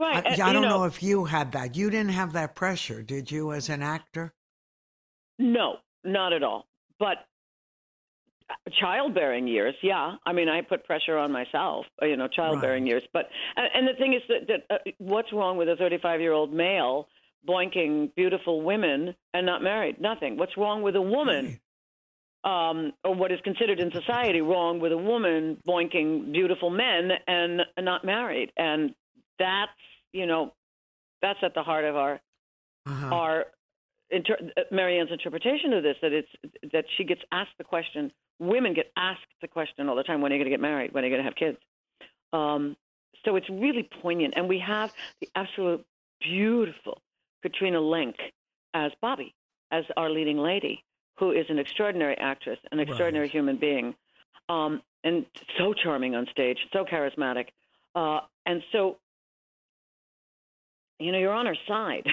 right. 0.00 0.26
I, 0.26 0.30
uh, 0.30 0.48
I 0.48 0.52
don't 0.52 0.62
know. 0.62 0.84
if 0.84 1.02
you 1.02 1.24
had 1.24 1.52
that. 1.52 1.76
You 1.76 1.88
didn't 1.88 2.12
have 2.12 2.32
that 2.32 2.56
pressure, 2.56 3.02
did 3.02 3.30
you, 3.30 3.52
as 3.52 3.68
an 3.68 3.80
actor? 3.82 4.34
No, 5.38 5.76
not 6.02 6.32
at 6.32 6.42
all. 6.42 6.66
But 6.98 7.18
uh, 7.18 7.22
childbearing 8.80 9.46
years, 9.48 9.74
yeah. 9.82 10.16
I 10.26 10.32
mean, 10.32 10.48
I 10.48 10.60
put 10.62 10.84
pressure 10.84 11.16
on 11.18 11.32
myself, 11.32 11.86
uh, 12.00 12.06
you 12.06 12.16
know, 12.16 12.28
childbearing 12.28 12.84
Right. 12.84 12.90
years. 12.90 13.02
But 13.12 13.28
and, 13.56 13.66
and 13.74 13.88
the 13.88 13.94
thing 13.98 14.14
is 14.14 14.22
that, 14.28 14.46
that 14.48 14.74
uh, 14.74 14.90
what's 14.98 15.32
wrong 15.32 15.56
with 15.56 15.68
a 15.68 15.76
35 15.76 16.20
year 16.20 16.32
old 16.32 16.52
male 16.52 17.08
boinking 17.48 18.14
beautiful 18.14 18.62
women 18.62 19.14
and 19.34 19.44
not 19.46 19.62
married? 19.62 20.00
Nothing. 20.00 20.36
What's 20.36 20.56
wrong 20.56 20.82
with 20.82 20.96
a 20.96 21.02
woman? 21.02 21.58
Um, 22.44 22.92
or 23.04 23.14
what 23.14 23.30
is 23.30 23.38
considered 23.44 23.78
in 23.78 23.92
society 23.92 24.40
wrong 24.40 24.80
with 24.80 24.90
a 24.90 24.96
woman 24.98 25.58
boinking 25.68 26.32
beautiful 26.32 26.70
men 26.70 27.12
and 27.28 27.62
not 27.78 28.04
married, 28.04 28.50
and 28.56 28.94
that's 29.38 29.70
you 30.12 30.26
know, 30.26 30.52
that's 31.22 31.38
at 31.42 31.54
the 31.54 31.62
heart 31.62 31.84
of 31.84 31.94
our 31.96 32.20
Uh-huh. 32.84 33.14
our 33.14 33.44
inter- 34.10 34.38
uh, 34.56 34.62
Marianne's 34.72 35.12
interpretation 35.12 35.72
of 35.72 35.84
this 35.84 35.96
that 36.02 36.12
it's 36.12 36.28
that 36.72 36.84
she 36.96 37.04
gets 37.04 37.20
asked 37.30 37.56
the 37.58 37.64
question. 37.64 38.10
Women 38.38 38.74
get 38.74 38.90
asked 38.96 39.20
the 39.40 39.48
question 39.48 39.88
all 39.88 39.96
the 39.96 40.02
time: 40.02 40.20
When 40.20 40.32
are 40.32 40.34
you 40.34 40.40
going 40.40 40.50
to 40.50 40.56
get 40.56 40.60
married? 40.60 40.92
When 40.92 41.04
are 41.04 41.06
you 41.06 41.12
going 41.12 41.24
to 41.24 41.28
have 41.28 41.36
kids? 41.36 41.58
Um, 42.32 42.76
so 43.24 43.36
it's 43.36 43.48
really 43.48 43.88
poignant, 44.00 44.34
and 44.36 44.48
we 44.48 44.58
have 44.58 44.90
the 45.20 45.28
absolute 45.34 45.84
beautiful 46.20 47.00
Katrina 47.42 47.78
Lenk 47.78 48.16
as 48.74 48.92
Bobby, 49.00 49.34
as 49.70 49.84
our 49.96 50.10
leading 50.10 50.38
lady, 50.38 50.82
who 51.18 51.30
is 51.30 51.46
an 51.50 51.58
extraordinary 51.58 52.16
actress, 52.18 52.58
an 52.72 52.80
extraordinary 52.80 53.26
Right. 53.26 53.32
human 53.32 53.56
being, 53.56 53.94
um, 54.48 54.82
and 55.04 55.26
so 55.58 55.72
charming 55.74 56.14
on 56.14 56.26
stage, 56.30 56.58
so 56.72 56.84
charismatic, 56.84 57.48
uh, 57.94 58.20
and 58.46 58.62
so 58.72 58.98
you 60.98 61.10
know, 61.10 61.18
you're 61.18 61.32
on 61.32 61.46
her 61.46 61.56
side, 61.66 62.06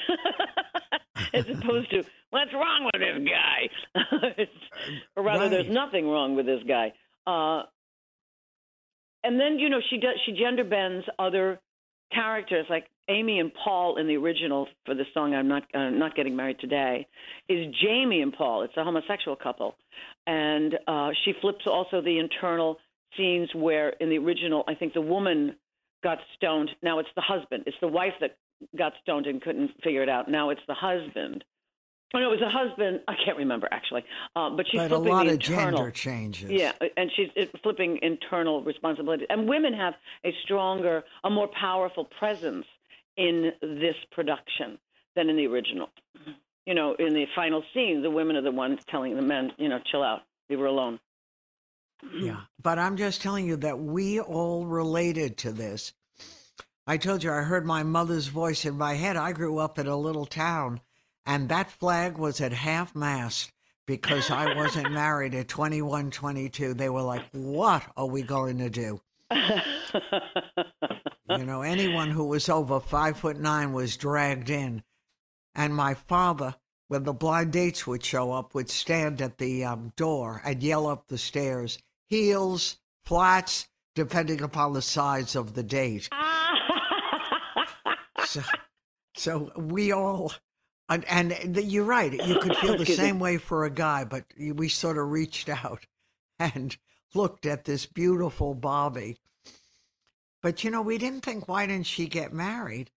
as 1.33 1.45
opposed 1.49 1.91
to 1.91 2.03
what's 2.31 2.53
wrong 2.53 2.89
with 2.93 3.01
this 3.01 3.27
guy, 3.27 4.45
or 5.15 5.23
rather, 5.23 5.49
there's 5.49 5.71
nothing 5.71 6.07
wrong 6.07 6.35
with 6.35 6.45
this 6.45 6.61
guy. 6.67 6.93
Uh, 7.27 7.63
and 9.23 9.39
then 9.39 9.59
you 9.59 9.69
know 9.69 9.79
she 9.89 9.97
does 9.97 10.15
she 10.25 10.31
gender 10.33 10.63
bends 10.63 11.05
other 11.17 11.59
characters 12.13 12.65
like 12.69 12.85
Amy 13.09 13.39
and 13.39 13.51
Paul 13.53 13.97
in 13.97 14.07
the 14.07 14.17
original 14.17 14.67
for 14.85 14.95
the 14.95 15.03
song 15.13 15.33
I'm 15.33 15.47
not 15.47 15.63
uh, 15.73 15.89
not 15.89 16.15
getting 16.15 16.35
married 16.35 16.59
today 16.59 17.07
is 17.47 17.73
Jamie 17.81 18.21
and 18.21 18.33
Paul. 18.33 18.63
It's 18.63 18.77
a 18.77 18.83
homosexual 18.83 19.35
couple, 19.35 19.75
and 20.27 20.77
uh, 20.87 21.09
she 21.25 21.33
flips 21.41 21.65
also 21.67 22.01
the 22.01 22.19
internal 22.19 22.77
scenes 23.17 23.49
where 23.53 23.89
in 23.99 24.09
the 24.09 24.17
original 24.17 24.63
I 24.67 24.75
think 24.75 24.93
the 24.93 25.01
woman 25.01 25.55
got 26.03 26.19
stoned. 26.35 26.69
Now 26.81 26.99
it's 26.99 27.09
the 27.15 27.21
husband. 27.21 27.63
It's 27.65 27.77
the 27.81 27.87
wife 27.87 28.13
that 28.21 28.37
got 28.77 28.93
stoned 29.01 29.25
and 29.25 29.41
couldn't 29.41 29.71
figure 29.83 30.03
it 30.03 30.09
out. 30.09 30.29
Now 30.29 30.49
it's 30.49 30.61
the 30.67 30.75
husband. 30.75 31.43
Oh 32.13 32.19
no, 32.19 32.31
it 32.33 32.39
was 32.39 32.41
a 32.41 32.49
husband. 32.49 33.01
I 33.07 33.13
can't 33.23 33.37
remember 33.37 33.67
actually, 33.71 34.03
uh, 34.35 34.49
but 34.49 34.65
she's 34.69 34.79
but 34.79 34.85
a 34.91 34.95
flipping 34.95 35.13
lot 35.13 35.23
the 35.25 35.29
of 35.29 35.33
internal. 35.35 35.77
gender 35.79 35.91
changes. 35.91 36.49
Yeah, 36.49 36.71
and 36.97 37.11
she's 37.15 37.29
uh, 37.37 37.45
flipping 37.61 37.99
internal 38.01 38.63
responsibility. 38.63 39.25
And 39.29 39.47
women 39.47 39.73
have 39.73 39.93
a 40.25 40.33
stronger, 40.43 41.03
a 41.23 41.29
more 41.29 41.47
powerful 41.59 42.05
presence 42.05 42.65
in 43.15 43.51
this 43.61 43.95
production 44.11 44.79
than 45.15 45.29
in 45.29 45.35
the 45.35 45.45
original. 45.45 45.89
You 46.65 46.73
know, 46.73 46.95
in 46.97 47.13
the 47.13 47.25
final 47.35 47.63
scene, 47.73 48.01
the 48.01 48.11
women 48.11 48.35
are 48.35 48.41
the 48.41 48.51
ones 48.51 48.79
telling 48.89 49.15
the 49.15 49.21
men, 49.21 49.51
you 49.57 49.69
know, 49.69 49.79
chill 49.91 50.03
out, 50.03 50.21
leave 50.49 50.59
her 50.59 50.65
alone. 50.65 50.99
Yeah. 52.15 52.41
But 52.61 52.79
I'm 52.79 52.95
just 52.97 53.21
telling 53.21 53.45
you 53.45 53.57
that 53.57 53.79
we 53.79 54.19
all 54.19 54.65
related 54.65 55.37
to 55.39 55.51
this. 55.51 55.93
I 56.87 56.97
told 56.97 57.23
you 57.23 57.31
I 57.31 57.41
heard 57.41 57.65
my 57.65 57.83
mother's 57.83 58.27
voice 58.27 58.65
in 58.65 58.77
my 58.77 58.95
head. 58.95 59.15
I 59.15 59.31
grew 59.31 59.59
up 59.59 59.77
in 59.77 59.87
a 59.87 59.97
little 59.97 60.25
town, 60.25 60.79
and 61.25 61.49
that 61.49 61.71
flag 61.71 62.17
was 62.17 62.41
at 62.41 62.51
half 62.51 62.95
mast 62.95 63.51
because 63.85 64.29
I 64.29 64.55
wasn't 64.55 64.91
married 64.91 65.35
at 65.35 65.47
21, 65.47 66.11
22. 66.11 66.73
They 66.73 66.89
were 66.89 67.01
like, 67.01 67.25
What 67.31 67.83
are 67.95 68.07
we 68.07 68.21
going 68.21 68.57
to 68.59 68.69
do? 68.69 69.01
You 71.37 71.45
know, 71.45 71.61
anyone 71.61 72.09
who 72.09 72.25
was 72.25 72.49
over 72.49 72.79
five 72.79 73.19
foot 73.19 73.39
nine 73.39 73.71
was 73.71 73.97
dragged 73.97 74.49
in. 74.49 74.81
And 75.53 75.75
my 75.75 75.93
father 75.93 76.55
when 76.89 77.03
the 77.03 77.13
blind 77.13 77.53
dates 77.53 77.87
would 77.87 78.03
show 78.03 78.33
up, 78.33 78.53
would 78.53 78.69
stand 78.69 79.21
at 79.21 79.37
the 79.37 79.63
um, 79.63 79.93
door 79.95 80.41
and 80.43 80.61
yell 80.61 80.87
up 80.87 81.07
the 81.07 81.19
stairs, 81.19 81.77
heels, 82.07 82.77
flats, 83.05 83.67
depending 83.93 84.41
upon 84.41 84.73
the 84.73 84.81
size 84.81 85.35
of 85.35 85.53
the 85.53 85.61
date. 85.61 86.09
so, 88.25 88.41
so 89.15 89.51
we 89.55 89.91
all, 89.91 90.33
and, 90.89 91.05
and 91.33 91.55
you're 91.57 91.85
right, 91.85 92.11
you 92.11 92.39
could 92.39 92.55
feel 92.57 92.77
the 92.77 92.85
same 92.85 93.19
way 93.19 93.37
for 93.37 93.65
a 93.65 93.69
guy, 93.69 94.03
but 94.03 94.25
we 94.37 94.69
sort 94.69 94.97
of 94.97 95.09
reached 95.09 95.47
out 95.47 95.85
and 96.39 96.75
looked 97.13 97.45
at 97.45 97.65
this 97.65 97.85
beautiful 97.85 98.55
Bobby. 98.55 99.17
But 100.41 100.63
you 100.63 100.71
know, 100.71 100.81
we 100.81 100.97
didn't 100.97 101.21
think, 101.21 101.47
why 101.47 101.65
didn't 101.65 101.85
she 101.85 102.07
get 102.07 102.33
married? 102.33 102.91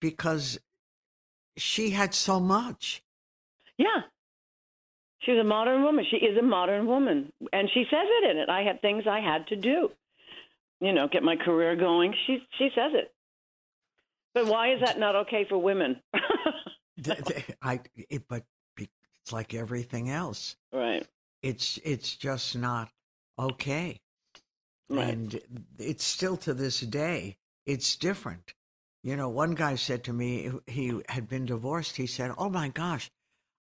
Because 0.00 0.58
she 1.56 1.90
had 1.90 2.14
so 2.14 2.40
much. 2.40 3.02
Yeah. 3.76 4.02
She's 5.20 5.38
a 5.38 5.44
modern 5.44 5.82
woman. 5.82 6.04
She 6.08 6.18
is 6.18 6.38
a 6.38 6.42
modern 6.42 6.86
woman. 6.86 7.32
And 7.52 7.68
she 7.74 7.84
says 7.90 8.06
it 8.22 8.30
in 8.30 8.38
it. 8.38 8.48
I 8.48 8.62
had 8.62 8.80
things 8.80 9.04
I 9.06 9.20
had 9.20 9.46
to 9.48 9.56
do. 9.56 9.90
You 10.80 10.92
know, 10.92 11.08
get 11.08 11.22
my 11.22 11.36
career 11.36 11.74
going. 11.74 12.14
She 12.26 12.38
she 12.58 12.68
says 12.74 12.92
it. 12.94 13.12
But 14.34 14.46
why 14.46 14.74
is 14.74 14.80
that 14.84 14.98
not 14.98 15.16
okay 15.16 15.46
for 15.48 15.56
women? 15.56 16.00
I 17.62 17.80
it, 17.96 18.28
but 18.28 18.44
it's 18.78 19.32
like 19.32 19.54
everything 19.54 20.10
else. 20.10 20.56
Right. 20.72 21.06
It's 21.42 21.78
it's 21.84 22.16
just 22.16 22.56
not 22.56 22.90
okay. 23.38 24.00
Right. 24.88 25.08
And 25.08 25.40
it's 25.78 26.04
still 26.04 26.36
to 26.38 26.54
this 26.54 26.80
day, 26.80 27.38
it's 27.66 27.96
different. 27.96 28.54
You 29.02 29.16
know, 29.16 29.28
one 29.28 29.54
guy 29.54 29.76
said 29.76 30.04
to 30.04 30.12
me, 30.12 30.50
he 30.66 31.00
had 31.08 31.28
been 31.28 31.46
divorced. 31.46 31.96
He 31.96 32.06
said, 32.06 32.32
Oh 32.38 32.48
my 32.48 32.68
gosh, 32.68 33.10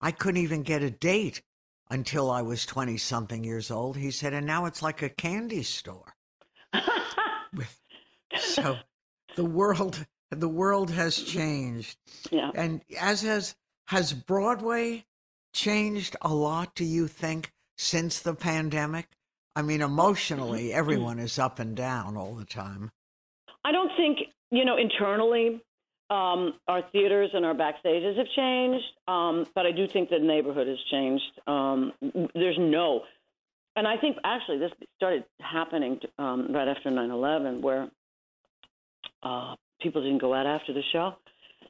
I 0.01 0.11
couldn't 0.11 0.41
even 0.41 0.63
get 0.63 0.83
a 0.83 0.89
date 0.89 1.41
until 1.89 2.31
I 2.31 2.41
was 2.41 2.65
20 2.65 2.97
something 2.97 3.43
years 3.43 3.71
old. 3.71 3.97
He 3.97 4.11
said, 4.11 4.33
and 4.33 4.45
now 4.45 4.65
it's 4.65 4.81
like 4.81 5.01
a 5.01 5.09
candy 5.09 5.63
store. 5.63 6.15
so 8.37 8.77
the 9.35 9.45
world, 9.45 10.05
the 10.39 10.49
world 10.49 10.91
has 10.91 11.17
changed. 11.21 11.97
Yeah. 12.31 12.51
And 12.55 12.81
as 12.99 13.21
has, 13.21 13.55
has 13.87 14.13
Broadway 14.13 15.05
changed 15.53 16.15
a 16.21 16.33
lot, 16.33 16.75
do 16.75 16.85
you 16.85 17.07
think, 17.07 17.51
since 17.77 18.19
the 18.19 18.33
pandemic? 18.35 19.07
I 19.55 19.61
mean, 19.61 19.81
emotionally, 19.81 20.65
Mm-hmm. 20.69 20.77
everyone 20.79 21.19
is 21.19 21.39
up 21.39 21.59
and 21.59 21.75
down 21.75 22.17
all 22.17 22.35
the 22.35 22.45
time. 22.45 22.91
I 23.63 23.71
don't 23.71 23.91
think, 23.97 24.19
you 24.51 24.65
know, 24.65 24.77
internally, 24.77 25.61
um, 26.09 26.53
our 26.67 26.83
theaters 26.91 27.31
and 27.33 27.45
our 27.45 27.55
backstages 27.55 28.15
have 28.17 28.27
changed, 28.35 28.85
um, 29.07 29.47
but 29.55 29.65
I 29.65 29.71
do 29.71 29.87
think 29.87 30.09
the 30.09 30.19
neighborhood 30.19 30.67
has 30.67 30.77
changed. 30.91 31.23
Um, 31.47 31.93
there's 32.35 32.57
no, 32.59 33.01
and 33.75 33.87
I 33.87 33.97
think 33.97 34.17
actually 34.23 34.59
this 34.59 34.71
started 34.97 35.23
happening 35.41 35.99
um, 36.19 36.53
right 36.53 36.67
after 36.67 36.91
9 36.91 37.09
11, 37.09 37.61
where 37.61 37.87
uh, 39.23 39.55
people 39.85 40.01
didn't 40.01 40.17
go 40.21 40.33
out 40.33 40.47
after 40.47 40.73
the 40.73 40.81
show. 40.91 41.13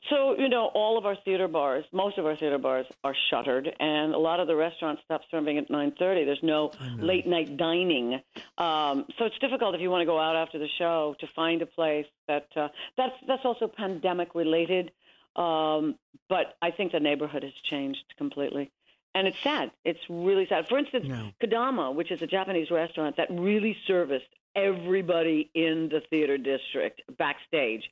So, 0.10 0.38
you 0.38 0.50
know, 0.50 0.66
all 0.74 0.98
of 1.00 1.06
our 1.06 1.16
theater 1.26 1.48
bars, 1.48 1.84
most 1.92 2.18
of 2.20 2.26
our 2.28 2.36
theater 2.36 2.60
bars 2.60 2.86
are 3.04 3.16
shuttered, 3.30 3.68
and 3.80 4.14
a 4.14 4.18
lot 4.20 4.40
of 4.40 4.46
the 4.48 4.56
restaurants 4.56 5.02
stop 5.04 5.22
serving 5.32 5.58
at 5.58 5.68
9.30. 5.70 5.98
There's 6.26 6.40
no 6.44 6.72
late 6.98 7.26
night 7.28 7.58
dining. 7.58 8.22
Um, 8.58 9.06
so 9.18 9.26
it's 9.26 9.38
difficult 9.40 9.74
if 9.74 9.82
you 9.82 9.90
want 9.90 10.02
to 10.02 10.06
go 10.06 10.20
out 10.20 10.36
after 10.36 10.60
the 10.60 10.70
show 10.78 11.16
to 11.20 11.28
find 11.36 11.62
a 11.62 11.66
place 11.66 12.06
that 12.28 12.48
uh, 12.56 12.68
that's 12.96 13.16
that's 13.28 13.44
also 13.44 13.68
pandemic 13.68 14.36
related. 14.36 14.92
Um, 15.36 15.96
but 16.30 16.56
I 16.62 16.70
think 16.72 16.92
the 16.92 17.00
neighborhood 17.00 17.44
has 17.44 17.54
changed 17.70 18.06
completely. 18.18 18.72
And 19.16 19.28
it's 19.28 19.40
sad. 19.42 19.72
It's 19.84 20.00
really 20.10 20.46
sad. 20.48 20.68
For 20.68 20.78
instance, 20.78 21.06
No. 21.08 21.32
Kodama, 21.42 21.94
which 21.96 22.12
is 22.12 22.22
a 22.22 22.28
Japanese 22.28 22.70
restaurant 22.70 23.18
that 23.18 23.28
really 23.32 23.76
serviced 23.88 24.28
everybody 24.56 25.50
in 25.54 25.90
the 25.90 26.02
theater 26.10 26.38
district 26.38 27.02
backstage, 27.18 27.84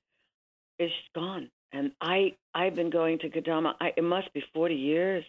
is 0.79 0.91
gone. 1.15 1.49
And 1.71 1.91
I 2.01 2.35
I've 2.53 2.75
been 2.75 2.89
going 2.89 3.19
to 3.19 3.29
Kodama. 3.29 3.73
I, 3.81 3.93
it 3.97 4.03
must 4.03 4.31
be 4.33 4.43
forty 4.53 4.75
years. 4.75 5.23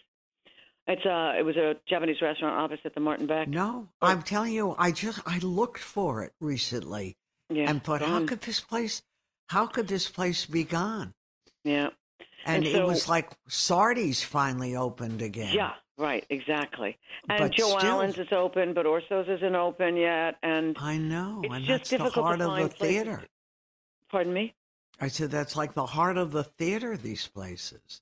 It's 0.87 1.05
uh 1.05 1.33
it 1.37 1.43
was 1.43 1.55
a 1.57 1.75
Japanese 1.89 2.21
restaurant 2.21 2.55
opposite 2.59 2.93
the 2.93 2.99
Martin 3.01 3.25
Beck. 3.25 3.47
No, 3.47 3.87
I'm 4.01 4.21
telling 4.21 4.53
you, 4.53 4.75
I 4.77 4.91
just, 4.91 5.19
I 5.25 5.39
looked 5.39 5.79
for 5.79 6.23
it 6.23 6.33
recently 6.39 7.17
yeah, 7.49 7.69
and 7.69 7.83
thought, 7.83 8.01
how 8.03 8.23
could 8.25 8.41
this 8.41 8.59
place, 8.59 9.01
how 9.49 9.65
could 9.65 9.87
this 9.87 10.07
place 10.07 10.45
be 10.45 10.63
gone? 10.63 11.13
yeah 11.63 11.89
And, 12.45 12.63
And 12.63 12.67
it 12.67 12.85
was 12.85 13.09
like 13.09 13.31
Sardi's 13.47 14.21
finally 14.23 14.75
opened 14.75 15.23
again. 15.23 15.55
yeah 15.55 15.73
right 15.97 16.23
exactly. 16.29 16.95
And 17.29 17.39
But 17.39 17.53
Joe 17.53 17.79
still- 17.79 17.89
Allen's 17.89 18.19
is 18.19 18.31
open, 18.31 18.75
but 18.75 18.85
Orso's 18.85 19.27
isn't 19.27 19.55
open 19.55 19.97
yet. 19.97 20.35
And 20.43 20.77
I 20.79 20.97
know. 20.99 21.41
It's 21.43 21.53
and 21.55 21.65
just 21.65 21.67
that's 21.67 21.89
the 21.89 21.97
difficult 21.97 22.37
to 22.37 22.47
heart 22.47 22.61
of 22.63 22.69
the 22.77 22.85
theater. 22.85 23.23
pardon 24.11 24.33
me. 24.33 24.53
I 24.99 25.07
said, 25.07 25.31
that's 25.31 25.55
like 25.55 25.73
the 25.73 25.85
heart 25.85 26.17
of 26.17 26.31
the 26.31 26.43
theater, 26.43 26.95
these 26.95 27.27
places. 27.27 28.01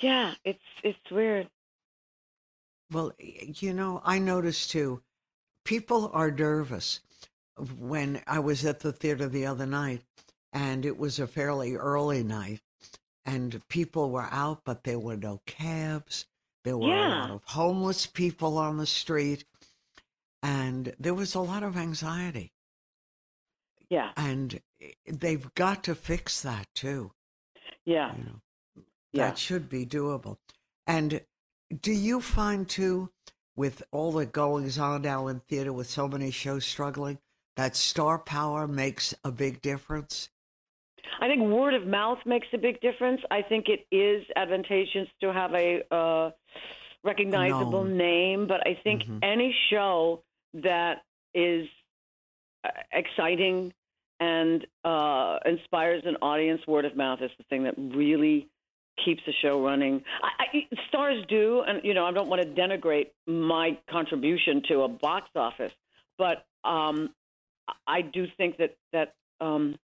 Yeah, 0.00 0.34
it's 0.44 0.58
it's 0.82 1.10
weird. 1.10 1.48
Well, 2.90 3.12
you 3.18 3.72
know, 3.72 4.02
I 4.04 4.18
noticed 4.18 4.70
too, 4.70 5.02
people 5.64 6.10
are 6.12 6.30
nervous. 6.30 7.00
When 7.78 8.22
I 8.26 8.38
was 8.38 8.64
at 8.64 8.80
the 8.80 8.92
theater 8.92 9.28
the 9.28 9.46
other 9.46 9.66
night, 9.66 10.02
and 10.52 10.86
it 10.86 10.98
was 10.98 11.18
a 11.18 11.26
fairly 11.26 11.76
early 11.76 12.22
night, 12.22 12.60
and 13.26 13.60
people 13.68 14.10
were 14.10 14.28
out, 14.30 14.62
but 14.64 14.84
there 14.84 14.98
were 14.98 15.16
no 15.16 15.40
cabs. 15.46 16.26
There 16.64 16.76
were 16.76 16.94
a 16.94 17.08
lot 17.08 17.30
of 17.30 17.44
homeless 17.44 18.06
people 18.06 18.58
on 18.58 18.78
the 18.78 18.86
street, 18.86 19.44
and 20.42 20.94
there 20.98 21.14
was 21.14 21.34
a 21.34 21.40
lot 21.40 21.62
of 21.62 21.76
anxiety. 21.76 22.52
Yeah, 23.90 24.12
And 24.16 24.60
they've 25.06 25.52
got 25.54 25.84
to 25.84 25.94
fix 25.94 26.40
that 26.42 26.68
too. 26.74 27.12
yeah, 27.84 28.14
You 28.16 28.24
know, 28.24 28.40
yeah. 29.12 29.28
that 29.28 29.38
should 29.38 29.68
be 29.68 29.84
doable. 29.84 30.38
And 30.86 31.22
do 31.82 31.92
you 31.92 32.20
find 32.20 32.68
too, 32.68 33.10
with 33.56 33.82
all 33.90 34.12
the 34.12 34.26
goings 34.26 34.78
on 34.78 35.02
now 35.02 35.26
in 35.26 35.40
theater, 35.40 35.72
with 35.72 35.88
so 35.90 36.08
many 36.08 36.30
shows 36.30 36.64
struggling, 36.64 37.18
that 37.56 37.76
star 37.76 38.18
power 38.18 38.66
makes 38.68 39.12
a 39.24 39.32
big 39.32 39.60
difference? 39.60 40.30
I 41.20 41.26
think 41.26 41.42
word 41.42 41.74
of 41.74 41.86
mouth 41.86 42.18
makes 42.24 42.46
a 42.52 42.58
big 42.58 42.80
difference. 42.80 43.20
I 43.30 43.42
think 43.42 43.66
it 43.68 43.86
is 43.94 44.24
advantageous 44.36 45.08
to 45.20 45.32
have 45.32 45.52
a 45.54 45.82
uh, 45.94 46.30
recognizable 47.04 47.84
Known. 47.84 47.96
name, 47.96 48.46
but 48.46 48.66
I 48.66 48.78
think 48.84 49.02
Mhm. 49.02 49.18
any 49.22 49.54
show 49.70 50.22
that 50.54 51.02
is 51.34 51.68
uh, 52.64 52.68
exciting 52.92 53.72
and 54.20 54.66
uh, 54.84 55.38
inspires 55.46 56.02
an 56.04 56.16
audience, 56.22 56.60
word 56.66 56.84
of 56.84 56.96
mouth 56.96 57.20
is 57.22 57.30
the 57.38 57.44
thing 57.44 57.64
that 57.64 57.74
really 57.76 58.48
keeps 59.04 59.22
the 59.26 59.32
show 59.40 59.64
running. 59.64 60.02
I, 60.22 60.44
I, 60.58 60.76
stars 60.88 61.24
do, 61.28 61.62
and 61.66 61.80
you 61.82 61.94
know, 61.94 62.04
I 62.04 62.12
don't 62.12 62.28
want 62.28 62.42
to 62.42 62.48
denigrate 62.48 63.08
my 63.26 63.78
contribution 63.90 64.62
to 64.68 64.82
a 64.82 64.88
box 64.88 65.28
office, 65.34 65.72
but 66.18 66.44
um, 66.64 67.14
I 67.86 68.02
do 68.02 68.26
think 68.36 68.58
that 68.58 68.76
that 68.92 69.14
um, 69.40 69.76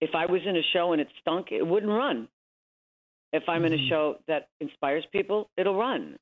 if 0.00 0.14
I 0.14 0.26
was 0.26 0.40
in 0.46 0.56
a 0.56 0.62
show 0.72 0.92
and 0.92 1.00
it 1.00 1.08
stunk, 1.20 1.48
it 1.52 1.66
wouldn't 1.66 1.92
run. 1.92 2.28
If 3.32 3.42
I'm 3.48 3.64
in 3.64 3.74
a 3.74 3.76
Mhm. 3.76 3.88
show 3.88 4.18
that 4.28 4.48
inspires 4.60 5.04
people, 5.12 5.50
it'll 5.56 5.76
run. 5.76 6.18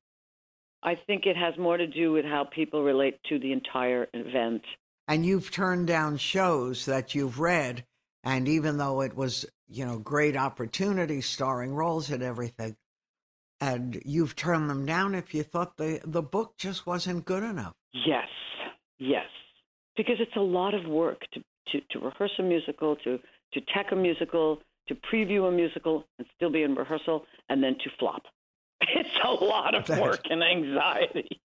I 0.82 0.96
think 0.96 1.26
it 1.26 1.36
has 1.36 1.56
more 1.56 1.76
to 1.76 1.86
do 1.86 2.12
with 2.12 2.24
how 2.24 2.44
people 2.44 2.82
relate 2.82 3.22
to 3.24 3.38
the 3.38 3.52
entire 3.52 4.08
event. 4.12 4.64
And 5.06 5.24
you've 5.26 5.50
turned 5.50 5.86
down 5.86 6.16
shows 6.16 6.86
that 6.86 7.14
you've 7.14 7.38
read, 7.38 7.84
and 8.22 8.48
even 8.48 8.78
though 8.78 9.02
it 9.02 9.14
was, 9.14 9.44
you 9.68 9.84
know, 9.84 9.98
great 9.98 10.36
opportunity, 10.36 11.20
starring 11.20 11.74
roles 11.74 12.10
and 12.10 12.22
everything, 12.22 12.76
and 13.60 14.00
you've 14.04 14.36
turned 14.36 14.68
them 14.68 14.86
down 14.86 15.14
if 15.14 15.34
you 15.34 15.42
thought 15.42 15.76
the 15.76 16.00
the 16.04 16.22
book 16.22 16.54
just 16.58 16.86
wasn't 16.86 17.24
good 17.24 17.42
enough. 17.42 17.74
Yes, 17.92 18.28
yes, 18.98 19.26
because 19.96 20.16
it's 20.20 20.36
a 20.36 20.40
lot 20.40 20.74
of 20.74 20.86
work 20.86 21.22
to 21.32 21.42
to, 21.68 21.80
to 21.90 21.98
rehearse 21.98 22.32
a 22.38 22.42
musical, 22.42 22.96
to 22.96 23.18
to 23.52 23.60
tech 23.72 23.92
a 23.92 23.96
musical, 23.96 24.60
to 24.88 24.94
preview 24.94 25.48
a 25.48 25.52
musical, 25.52 26.04
and 26.18 26.26
still 26.34 26.50
be 26.50 26.62
in 26.62 26.74
rehearsal, 26.74 27.24
and 27.48 27.62
then 27.62 27.76
to 27.84 27.90
flop. 27.98 28.22
It's 28.86 29.16
a 29.24 29.30
lot 29.30 29.74
of 29.74 29.88
work 29.98 30.20
and 30.28 30.42
anxiety. 30.42 31.40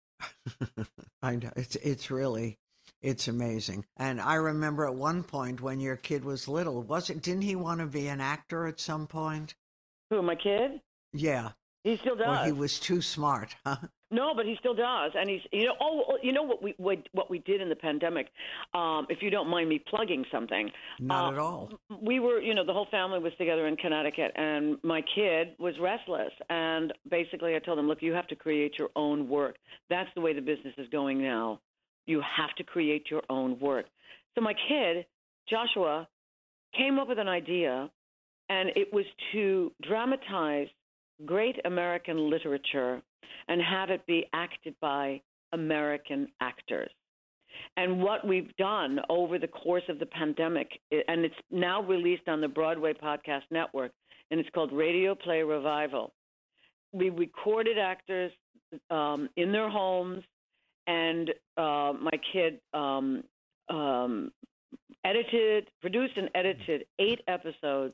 I 1.21 1.35
know 1.35 1.51
it's 1.57 1.75
it's 1.77 2.09
really 2.09 2.57
it's 3.05 3.27
amazing. 3.27 3.85
And 3.97 4.19
I 4.19 4.35
remember 4.35 4.85
at 4.85 4.95
one 4.95 5.23
point 5.23 5.61
when 5.61 5.79
your 5.79 5.95
kid 5.95 6.25
was 6.25 6.47
little, 6.47 6.81
wasn't 6.81 7.21
didn't 7.21 7.43
he 7.43 7.55
want 7.55 7.79
to 7.79 7.85
be 7.85 8.07
an 8.07 8.19
actor 8.19 8.65
at 8.65 8.79
some 8.79 9.05
point? 9.05 9.53
Who, 10.09 10.23
my 10.23 10.35
kid? 10.35 10.81
Yeah. 11.13 11.51
He 11.83 11.97
still 11.97 12.15
does. 12.15 12.27
Or 12.27 12.45
he 12.45 12.51
was 12.51 12.79
too 12.79 13.03
smart, 13.03 13.55
huh? 13.65 13.77
No, 14.09 14.33
but 14.35 14.45
he 14.45 14.55
still 14.59 14.73
does, 14.73 15.11
and 15.15 15.29
he's 15.29 15.41
you 15.51 15.65
know 15.65 15.75
oh 15.81 16.17
you 16.21 16.31
know 16.31 16.43
what 16.43 16.63
we 16.63 16.73
what, 16.77 16.99
what 17.11 17.29
we 17.29 17.39
did 17.39 17.59
in 17.59 17.69
the 17.69 17.75
pandemic. 17.75 18.27
Um, 18.73 19.07
if 19.09 19.21
you 19.21 19.29
don't 19.29 19.49
mind 19.49 19.67
me 19.67 19.83
plugging 19.87 20.25
something, 20.31 20.71
Not 20.99 21.25
uh, 21.25 21.31
at 21.33 21.37
all. 21.39 21.71
we 22.01 22.19
were 22.19 22.39
you 22.39 22.55
know 22.55 22.65
the 22.65 22.73
whole 22.73 22.87
family 22.89 23.19
was 23.19 23.33
together 23.37 23.67
in 23.67 23.75
Connecticut, 23.75 24.31
and 24.35 24.77
my 24.83 25.01
kid 25.13 25.49
was 25.59 25.73
restless, 25.81 26.31
and 26.49 26.93
basically 27.09 27.55
I 27.55 27.59
told 27.59 27.77
him, 27.77 27.87
look, 27.87 28.01
you 28.01 28.13
have 28.13 28.27
to 28.27 28.35
create 28.35 28.77
your 28.77 28.89
own 28.95 29.27
work. 29.27 29.57
That's 29.89 30.09
the 30.15 30.21
way 30.21 30.33
the 30.33 30.41
business 30.41 30.73
is 30.77 30.87
going 30.89 31.21
now. 31.21 31.59
You 32.05 32.21
have 32.37 32.53
to 32.57 32.63
create 32.63 33.07
your 33.09 33.23
own 33.29 33.59
work. 33.59 33.85
So 34.35 34.41
my 34.41 34.53
kid 34.67 35.05
Joshua 35.49 36.07
came 36.75 36.99
up 36.99 37.07
with 37.07 37.19
an 37.19 37.27
idea, 37.27 37.89
and 38.49 38.69
it 38.75 38.91
was 38.93 39.05
to 39.31 39.71
dramatize 39.81 40.67
great 41.25 41.55
American 41.65 42.29
literature 42.29 43.01
and 43.47 43.61
have 43.61 43.89
it 43.89 44.05
be 44.05 44.25
acted 44.33 44.75
by 44.81 45.21
American 45.53 46.27
actors. 46.41 46.89
And 47.77 48.01
what 48.01 48.27
we've 48.27 48.53
done 48.57 48.99
over 49.09 49.39
the 49.39 49.47
course 49.47 49.83
of 49.87 49.99
the 49.99 50.05
pandemic, 50.07 50.69
and 50.91 51.23
it's 51.23 51.35
now 51.51 51.81
released 51.81 52.27
on 52.27 52.41
the 52.41 52.47
Broadway 52.47 52.93
Podcast 52.93 53.43
Network, 53.49 53.91
and 54.31 54.39
it's 54.39 54.49
called 54.53 54.73
Radio 54.73 55.15
Play 55.15 55.41
Revival. 55.43 56.11
We 56.91 57.09
recorded 57.09 57.77
actors 57.77 58.31
um, 58.89 59.29
in 59.37 59.51
their 59.51 59.69
homes, 59.69 60.23
and 60.87 61.29
uh, 61.57 61.93
my 61.99 62.11
kid 62.33 62.59
um, 62.73 63.23
um, 63.69 64.31
edited, 65.03 65.69
produced, 65.81 66.17
and 66.17 66.29
edited 66.35 66.85
eight 66.99 67.21
episodes. 67.27 67.93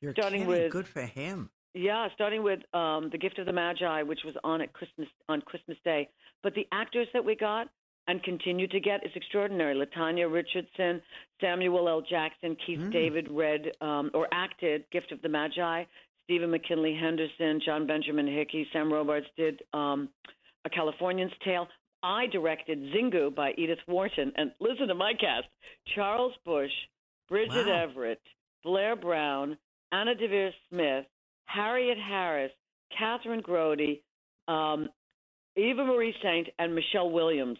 You're 0.00 0.12
starting 0.12 0.40
kidding. 0.46 0.48
with- 0.62 0.72
good 0.72 0.88
for 0.88 1.02
him. 1.02 1.50
Yeah, 1.74 2.08
starting 2.14 2.42
with 2.42 2.60
um, 2.74 3.08
the 3.10 3.16
Gift 3.18 3.38
of 3.38 3.46
the 3.46 3.52
Magi, 3.52 4.02
which 4.02 4.20
was 4.26 4.34
on 4.44 4.60
at 4.60 4.74
Christmas 4.74 5.08
on 5.30 5.40
Christmas 5.40 5.78
Day. 5.84 6.06
But 6.42 6.54
the 6.54 6.66
actors 6.70 7.08
that 7.14 7.24
we 7.24 7.34
got 7.34 7.68
and 8.08 8.22
continue 8.22 8.66
to 8.68 8.78
get 8.78 9.06
is 9.06 9.12
extraordinary. 9.14 9.74
Latanya 9.74 10.30
Richardson, 10.30 11.00
Samuel 11.40 11.88
L. 11.88 12.02
Jackson, 12.02 12.56
Keith 12.66 12.78
Mm. 12.80 12.92
David 12.92 13.28
read 13.30 13.72
um, 13.80 14.10
or 14.12 14.28
acted 14.32 14.84
Gift 14.92 15.12
of 15.12 15.22
the 15.22 15.30
Magi. 15.30 15.84
Stephen 16.24 16.50
McKinley 16.50 16.94
Henderson, 16.94 17.58
John 17.64 17.86
Benjamin 17.86 18.26
Hickey, 18.26 18.66
Sam 18.70 18.92
Robards 18.92 19.26
did 19.38 19.62
um, 19.72 20.10
A 20.66 20.70
Californian's 20.70 21.32
Tale. 21.42 21.68
I 22.02 22.26
directed 22.26 22.78
Xingu 22.92 23.34
by 23.34 23.52
Edith 23.56 23.78
Wharton. 23.86 24.32
And 24.36 24.52
listen 24.60 24.88
to 24.88 24.94
my 24.94 25.12
cast 25.14 25.46
Charles 25.94 26.32
Busch, 26.44 26.70
Bridget 27.28 27.66
Wow. 27.66 27.82
Everett, 27.84 28.20
Blair 28.64 28.96
Brown, 28.96 29.56
Anna 29.92 30.14
Deavere 30.14 30.50
Smith, 30.70 31.04
Harriet 31.46 31.98
Harris, 31.98 32.52
Kathryn 32.98 33.42
Grody, 33.42 34.00
um, 34.48 34.88
Eva 35.56 35.84
Marie 35.84 36.14
Saint, 36.22 36.48
and 36.58 36.74
Michelle 36.74 37.10
Williams. 37.10 37.58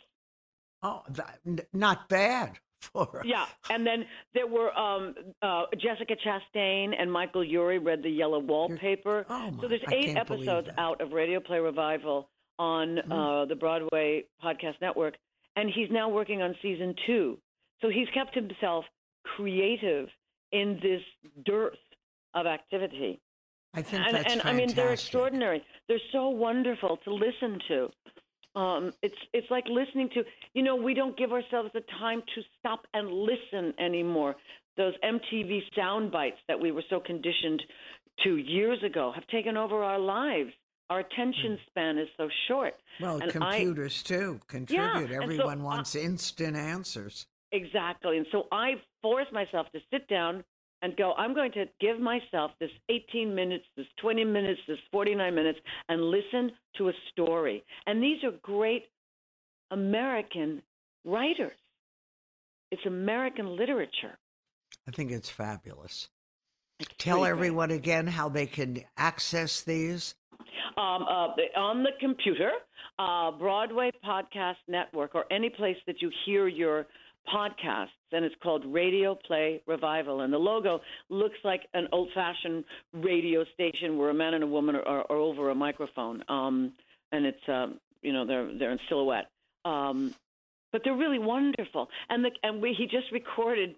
Oh, 0.83 1.03
that, 1.11 1.39
n- 1.47 1.61
not 1.73 2.09
bad 2.09 2.53
for. 2.81 3.23
Yeah, 3.25 3.47
and 3.71 3.87
then 3.87 4.05
there 4.35 4.47
were 4.47 4.77
um, 4.77 5.15
uh, 5.43 5.65
Jessica 5.79 6.17
Chastain 6.17 6.93
and 6.99 7.13
Michael 7.13 7.45
Urie 7.45 7.79
read 7.79 8.03
the 8.03 8.11
Yellow 8.11 8.41
Wallpaper. 8.41 9.27
Oh, 9.29 9.51
my- 9.53 9.63
so 9.63 9.69
there's 9.69 9.83
eight 9.93 10.17
episodes. 10.17 10.69
Out 10.79 11.01
of 11.01 11.13
Radio 11.13 11.39
Play 11.41 11.61
Revival 11.61 12.29
on 12.59 12.99
uh, 12.99 13.45
the 13.47 13.57
Broadway 13.57 14.25
Podcast 14.43 14.81
Network, 14.81 15.15
and 15.57 15.71
he's 15.75 15.89
now 15.91 16.09
working 16.09 16.43
on 16.43 16.55
season 16.63 16.95
two. 17.07 17.39
So 17.81 17.89
he's 17.89 18.09
kept 18.15 18.35
himself 18.35 18.85
creative 19.25 20.09
in 20.53 20.79
this 20.83 21.03
dearth 21.45 21.75
of 22.35 22.47
activity. 22.47 23.21
I 23.75 23.83
think 23.83 24.03
and, 24.07 24.17
that's 24.17 24.33
and 24.33 24.43
I 24.45 24.53
mean 24.53 24.75
they're 24.75 24.93
extraordinary. 24.93 25.65
They're 25.89 25.99
so 26.13 26.29
wonderful 26.29 26.99
to 27.05 27.15
listen 27.15 27.59
to. 27.69 27.89
Um, 28.55 28.93
it's 29.03 29.17
it's 29.33 29.51
like 29.51 29.65
listening 29.67 30.11
to 30.11 30.25
you 30.53 30.63
know 30.63 30.77
we 30.77 30.93
don't 30.93 31.17
give 31.17 31.33
ourselves 31.33 31.71
the 31.73 31.83
time 31.99 32.23
to 32.35 32.43
stop 32.59 32.87
and 32.93 33.11
listen 33.11 33.73
anymore. 33.79 34.37
Those 34.77 34.95
MTV 35.03 35.61
sound 35.75 36.13
bites 36.13 36.39
that 36.49 36.61
we 36.61 36.71
were 36.71 36.85
so 36.91 37.01
conditioned 37.01 37.63
to 38.25 38.37
years 38.37 38.83
ago 38.83 39.13
have 39.15 39.27
taken 39.29 39.57
over 39.57 39.83
our 39.83 39.99
lives. 39.99 40.51
Our 40.93 41.01
attention 41.01 41.53
mm. 41.53 41.67
span 41.69 41.97
is 41.97 42.09
so 42.19 42.29
short. 42.49 42.75
Well, 43.01 43.15
and 43.15 43.25
I- 43.25 43.31
computers 43.31 44.03
too 44.03 44.41
contribute. 44.47 45.09
so 45.09 45.23
Everyone 45.23 45.63
I- 45.63 45.65
wants 45.65 45.95
instant 45.95 46.55
answers. 46.55 47.27
Exactly. 47.51 48.19
And 48.19 48.27
so 48.31 48.45
I 48.53 48.75
force 49.01 49.27
myself 49.33 49.67
to 49.73 49.81
sit 49.91 50.07
down 50.09 50.45
and 50.83 50.95
go, 50.97 51.15
I'm 51.17 51.33
going 51.35 51.53
to 51.53 51.65
give 51.81 51.99
myself 51.99 52.51
this 52.61 52.71
18 52.91 53.35
minutes, 53.35 53.65
this 53.75 53.87
20 54.03 54.25
minutes, 54.25 54.61
this 54.69 54.79
49 54.91 55.35
minutes, 55.35 55.59
and 55.89 56.03
listen 56.03 56.53
to 56.77 56.89
a 56.89 56.93
story. 57.11 57.65
And 57.87 58.03
these 58.03 58.23
are 58.25 58.33
great 58.43 58.85
American 59.71 60.61
writers. 61.07 61.57
It's 62.71 62.85
American 62.85 63.57
literature. 63.57 64.19
I 64.87 64.91
think 64.91 65.11
it's 65.11 65.31
fabulous. 65.31 66.11
It's 66.79 66.91
Tell 66.99 67.21
pretty 67.21 67.31
great. 67.33 67.39
everyone 67.39 67.71
again 67.71 68.07
how 68.07 68.29
they 68.29 68.47
can 68.47 68.83
access 68.99 69.63
these. 69.63 70.15
Um, 70.77 71.05
uh, 71.09 71.59
on 71.59 71.83
the 71.83 71.91
computer, 72.01 72.51
uh, 72.99 73.31
Broadway 73.33 73.91
Podcast 74.05 74.57
Network, 74.69 75.15
or 75.15 75.25
any 75.31 75.51
place 75.51 75.77
that 75.87 76.01
you 76.01 76.11
hear 76.25 76.49
your 76.49 76.87
podcasts, 77.33 77.89
and 78.11 78.25
it's 78.25 78.35
called 78.43 78.65
Radio 78.67 79.15
Play 79.15 79.63
Revival. 79.67 80.23
And 80.23 80.33
the 80.33 80.39
logo 80.39 80.81
looks 81.09 81.39
like 81.45 81.63
an 81.75 81.89
old-fashioned 81.93 82.65
radio 82.93 83.45
station 83.55 83.97
where 83.97 84.11
a 84.11 84.15
man 84.15 84.35
and 84.35 84.45
a 84.45 84.47
woman 84.47 84.75
are, 84.77 84.83
are, 84.83 85.07
are 85.09 85.17
over 85.17 85.51
a 85.51 85.55
microphone, 85.55 86.23
um, 86.29 86.73
and 87.13 87.27
it's 87.27 87.49
um, 87.49 87.79
you 88.03 88.13
know 88.13 88.27
they're 88.27 88.51
they're 88.59 88.73
in 88.73 88.81
silhouette. 88.89 89.27
Um, 89.65 90.15
but 90.73 90.81
they're 90.85 90.97
really 90.97 91.19
wonderful, 91.19 91.89
and 92.09 92.25
the, 92.25 92.31
and 92.43 92.63
we, 92.63 92.75
he 92.77 92.87
just 92.87 93.13
recorded 93.13 93.77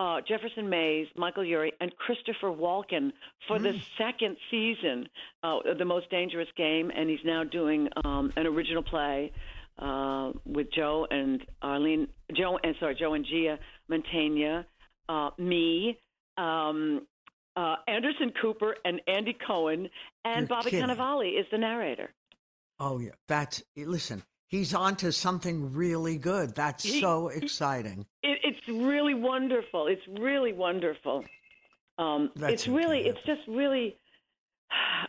uh, 0.00 0.22
Jefferson 0.26 0.70
Mays, 0.70 1.08
Michael 1.14 1.44
Urie, 1.44 1.72
and 1.78 1.94
Christopher 1.98 2.48
Walken 2.48 3.12
for 3.46 3.58
the 3.58 3.78
second 3.98 4.38
season 4.50 5.06
uh, 5.44 5.58
of 5.58 5.76
The 5.76 5.84
Most 5.84 6.08
Dangerous 6.08 6.48
Game, 6.56 6.90
and 6.90 7.10
he's 7.10 7.20
now 7.22 7.44
doing 7.44 7.86
um, 8.02 8.32
an 8.34 8.46
original 8.46 8.82
play 8.82 9.30
uh, 9.78 10.32
with 10.46 10.68
Joe 10.72 11.06
and 11.10 11.44
Arlene, 11.60 12.08
Joe 12.34 12.58
and 12.64 12.74
sorry, 12.80 12.94
Joe 12.94 13.12
and 13.12 13.26
Gia 13.26 13.58
Mantegna, 13.90 14.64
uh, 15.10 15.30
me, 15.36 15.98
um, 16.38 17.06
uh, 17.54 17.76
Anderson 17.86 18.32
Cooper, 18.40 18.76
and 18.86 19.02
Andy 19.06 19.36
Cohen, 19.46 19.90
and 20.24 20.40
You're 20.40 20.48
Bobby 20.48 20.70
kidding. 20.70 20.88
Cannavale 20.88 21.38
is 21.38 21.44
the 21.52 21.58
narrator. 21.58 22.10
Oh 22.78 23.00
yeah, 23.00 23.10
that's 23.28 23.62
listen. 23.76 24.22
He's 24.50 24.74
on 24.74 24.96
to 24.96 25.12
something 25.12 25.72
really 25.72 26.18
good. 26.18 26.56
That's 26.56 26.82
He- 26.82 27.00
so 27.00 27.28
exciting. 27.28 28.04
It, 28.24 28.40
it's 28.42 28.68
really 28.68 29.14
wonderful. 29.14 29.86
It's 29.86 30.02
really 30.20 30.52
wonderful. 30.52 31.24
Um, 31.98 32.32
it's 32.36 32.66
really, 32.66 33.06
incredible. 33.06 33.20
it's 33.20 33.26
just 33.26 33.48
really, 33.48 33.96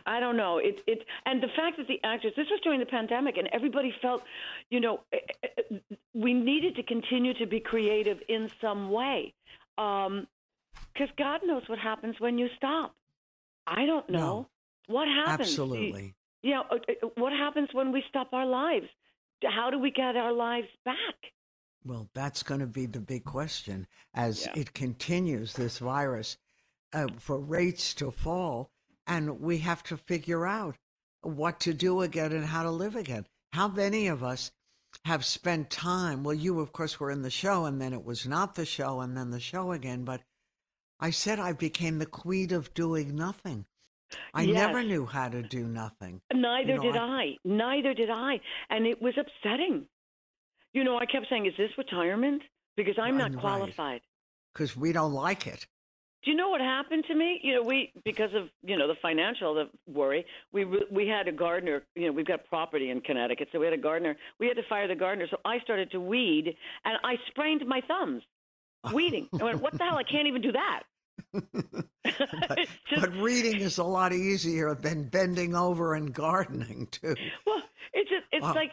I 0.06 0.20
don't 0.20 0.36
know. 0.36 0.58
It, 0.58 0.80
it, 0.86 1.04
and 1.26 1.42
the 1.42 1.48
fact 1.56 1.76
that 1.78 1.88
the 1.88 1.98
actors, 2.04 2.32
this 2.36 2.46
was 2.50 2.60
during 2.62 2.78
the 2.78 2.86
pandemic, 2.86 3.36
and 3.36 3.48
everybody 3.52 3.92
felt, 4.00 4.22
you 4.70 4.78
know, 4.78 5.00
eh, 5.12 5.16
eh, 5.42 5.48
eh, 5.58 5.78
we 6.14 6.34
needed 6.34 6.76
to 6.76 6.84
continue 6.84 7.34
to 7.34 7.46
be 7.46 7.58
creative 7.58 8.18
in 8.28 8.48
some 8.60 8.90
way, 8.92 9.34
because 9.76 11.08
God 11.18 11.40
knows 11.44 11.62
what 11.68 11.80
happens 11.80 12.14
when 12.20 12.38
you 12.38 12.48
stop. 12.56 12.94
I 13.66 13.86
don't 13.86 14.08
know 14.08 14.18
No. 14.18 14.48
what 14.94 15.08
happens. 15.08 15.48
Absolutely. 15.48 16.14
You 16.42 16.54
know, 16.54 16.64
what 17.16 17.32
happens 17.32 17.70
when 17.72 17.90
we 17.90 18.04
stop 18.08 18.32
our 18.32 18.46
lives? 18.46 18.86
How 19.42 19.70
do 19.70 19.78
we 19.78 19.90
get 19.90 20.16
our 20.16 20.32
lives 20.32 20.68
back? 20.84 20.96
Well, 21.84 22.08
that's 22.14 22.42
going 22.42 22.60
to 22.60 22.66
be 22.66 22.86
the 22.86 23.00
big 23.00 23.24
question 23.24 23.86
as 24.14 24.46
Yeah. 24.46 24.52
it 24.60 24.72
continues, 24.72 25.54
this 25.54 25.78
virus, 25.78 26.36
uh, 26.92 27.08
for 27.18 27.38
rates 27.38 27.94
to 27.94 28.10
fall. 28.10 28.70
And 29.06 29.40
we 29.40 29.58
have 29.58 29.82
to 29.84 29.96
figure 29.96 30.46
out 30.46 30.76
what 31.22 31.58
to 31.60 31.74
do 31.74 32.02
again 32.02 32.32
and 32.32 32.46
how 32.46 32.62
to 32.62 32.70
live 32.70 32.94
again. 32.94 33.26
How 33.52 33.68
many 33.68 34.06
of 34.06 34.22
us 34.22 34.52
have 35.04 35.24
spent 35.24 35.70
time? 35.70 36.22
Well, 36.22 36.34
you, 36.34 36.60
of 36.60 36.72
course, 36.72 37.00
were 37.00 37.10
in 37.10 37.22
the 37.22 37.30
show, 37.30 37.64
and 37.64 37.80
then 37.80 37.92
it 37.92 38.04
was 38.04 38.26
not 38.26 38.54
the 38.54 38.64
show, 38.66 39.00
and 39.00 39.16
then 39.16 39.30
the 39.30 39.40
show 39.40 39.72
again. 39.72 40.04
But 40.04 40.22
I 41.00 41.10
said 41.10 41.40
I 41.40 41.52
became 41.52 41.98
the 41.98 42.06
queen 42.06 42.52
of 42.52 42.74
doing 42.74 43.16
nothing. 43.16 43.66
I 44.34 44.42
Yes. 44.42 44.54
never 44.54 44.82
knew 44.82 45.06
how 45.06 45.28
to 45.28 45.42
do 45.42 45.66
nothing. 45.66 46.20
Neither 46.32 46.72
You 46.74 46.76
know, 46.76 46.82
did 46.82 46.96
I- 46.96 47.22
I. 47.22 47.36
Neither 47.44 47.94
did 47.94 48.10
I. 48.10 48.40
And 48.70 48.86
it 48.86 49.00
was 49.00 49.14
upsetting. 49.16 49.86
You 50.72 50.84
know, 50.84 50.98
I 50.98 51.06
kept 51.06 51.28
saying, 51.28 51.46
is 51.46 51.56
this 51.56 51.76
retirement? 51.76 52.42
Because 52.76 52.98
I'm 52.98 53.16
not 53.18 53.32
Right. 53.32 53.40
qualified. 53.40 54.00
because 54.54 54.76
we 54.76 54.92
don't 54.92 55.12
like 55.14 55.46
it. 55.46 55.66
Do 56.22 56.30
you 56.30 56.36
know 56.36 56.50
what 56.50 56.60
happened 56.60 57.04
to 57.06 57.14
me? 57.14 57.40
You 57.42 57.54
know, 57.56 57.62
we 57.62 57.90
because 58.04 58.32
of 58.34 58.48
you 58.62 58.76
know 58.76 58.86
the 58.86 58.94
financial 58.96 59.54
the 59.54 59.70
worry, 59.88 60.24
we 60.52 60.64
we 60.64 61.08
had 61.08 61.26
a 61.26 61.32
gardener. 61.32 61.82
You 61.96 62.06
know, 62.06 62.12
we've 62.12 62.26
got 62.26 62.44
property 62.46 62.90
in 62.90 63.00
Connecticut, 63.00 63.48
so 63.50 63.58
we 63.58 63.64
had 63.66 63.72
a 63.72 63.78
gardener. 63.78 64.16
We 64.38 64.46
had 64.46 64.56
to 64.56 64.62
fire 64.64 64.86
the 64.86 64.94
gardener, 64.94 65.26
so 65.28 65.38
I 65.44 65.58
started 65.60 65.90
to 65.92 66.00
weed, 66.00 66.56
and 66.84 66.98
I 67.02 67.16
sprained 67.28 67.66
my 67.66 67.80
thumbs 67.80 68.22
weeding. 68.92 69.28
I 69.40 69.42
went, 69.44 69.60
what 69.62 69.72
the 69.76 69.82
hell? 69.84 69.96
I 69.96 70.04
can't 70.04 70.28
even 70.28 70.42
do 70.42 70.52
that. 70.52 70.82
But, 71.32 71.44
just- 72.88 73.00
but 73.00 73.12
reading 73.16 73.60
is 73.60 73.78
a 73.78 73.84
lot 73.84 74.12
easier 74.12 74.74
than 74.74 75.04
bending 75.04 75.54
over 75.54 75.94
and 75.94 76.12
gardening 76.12 76.86
too. 76.90 77.14
Well, 77.46 77.62
it's 77.92 78.10
just, 78.10 78.24
it's 78.32 78.42
Wow. 78.42 78.54
like, 78.54 78.72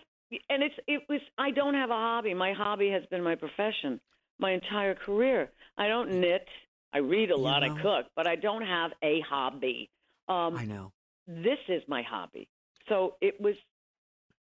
and 0.49 0.61
it's 0.63 0.75
it 0.87 1.01
was. 1.09 1.21
I 1.39 1.49
don't 1.51 1.73
have 1.73 1.89
a 1.89 1.93
hobby. 1.93 2.33
My 2.35 2.53
hobby 2.53 2.89
has 2.91 3.03
been 3.09 3.23
my 3.23 3.33
profession, 3.35 3.99
my 4.37 4.51
entire 4.51 4.93
career. 4.93 5.49
I 5.77 5.87
don't 5.87 6.19
knit. 6.19 6.45
I 6.93 6.99
read 6.99 7.31
a 7.31 7.33
You 7.35 7.39
lot. 7.39 7.63
I 7.63 7.69
cook, 7.81 8.05
but 8.15 8.27
I 8.27 8.35
don't 8.35 8.61
have 8.61 8.91
a 9.03 9.21
hobby. 9.21 9.89
Um, 10.27 10.55
I 10.55 10.65
know. 10.65 10.91
this 11.27 11.57
is 11.67 11.81
my 11.87 12.03
hobby. 12.03 12.47
So 12.89 13.15
it 13.21 13.39
was, 13.41 13.55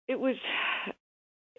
it 0.08 0.20
was, 0.20 0.36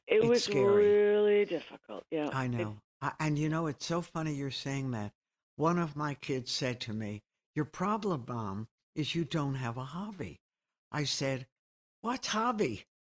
it 0.07 0.17
It's 0.19 0.27
was 0.27 0.45
scary. 0.45 0.65
really 0.65 1.45
difficult. 1.45 2.05
Yeah, 2.11 2.31
I 2.33 2.47
know. 2.47 2.77
I, 3.03 3.13
and 3.21 3.37
you 3.39 3.49
know, 3.49 3.67
it's 3.67 3.85
so 3.87 4.01
funny 4.01 4.33
you're 4.35 4.51
saying 4.53 4.93
that. 4.93 5.11
One 5.57 5.79
of 5.79 5.97
my 5.97 6.15
kids 6.15 6.51
said 6.51 6.81
to 6.83 6.93
me, 6.93 7.23
Your 7.55 7.65
problem, 7.65 8.25
Mom, 8.27 8.69
is 8.95 9.15
you 9.15 9.25
don't 9.25 9.55
have 9.55 9.77
a 9.77 9.85
hobby. 9.85 10.41
I 10.91 11.05
said, 11.05 11.47
What 12.01 12.27
hobby? 12.27 12.85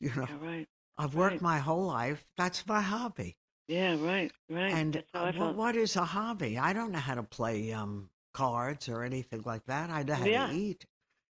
You 0.00 0.10
know, 0.16 0.26
yeah, 0.28 0.36
right. 0.48 0.68
I've 0.98 1.14
worked 1.14 1.34
right. 1.34 1.42
my 1.42 1.58
whole 1.60 1.84
life. 1.86 2.26
That's 2.36 2.66
my 2.66 2.80
hobby. 2.80 3.36
Yeah, 3.68 3.94
right, 4.00 4.32
right. 4.50 4.72
And 4.74 5.04
uh, 5.14 5.30
what 5.52 5.76
is 5.76 5.94
a 5.94 6.04
hobby? 6.04 6.58
I 6.58 6.72
don't 6.72 6.90
know 6.90 6.98
how 6.98 7.14
to 7.14 7.22
play 7.22 7.72
um, 7.72 8.10
cards 8.34 8.88
or 8.88 9.04
anything 9.04 9.42
like 9.44 9.64
that. 9.66 9.90
I 9.90 10.02
know 10.02 10.14
how 10.14 10.26
Yeah. 10.26 10.48
to 10.48 10.54
eat. 10.54 10.86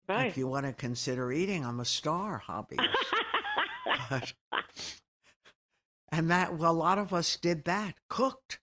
right. 0.08 0.28
If 0.30 0.36
you 0.38 0.46
want 0.46 0.66
to 0.66 0.72
consider 0.72 1.32
eating, 1.32 1.66
I'm 1.66 1.80
a 1.80 1.84
star 1.84 2.40
hobbyist. 2.48 2.86
but, 4.08 4.32
and 6.12 6.30
that, 6.30 6.54
well, 6.56 6.70
a 6.70 6.72
lot 6.72 6.98
of 6.98 7.12
us 7.12 7.36
did 7.36 7.64
that, 7.64 7.96
cooked. 8.08 8.60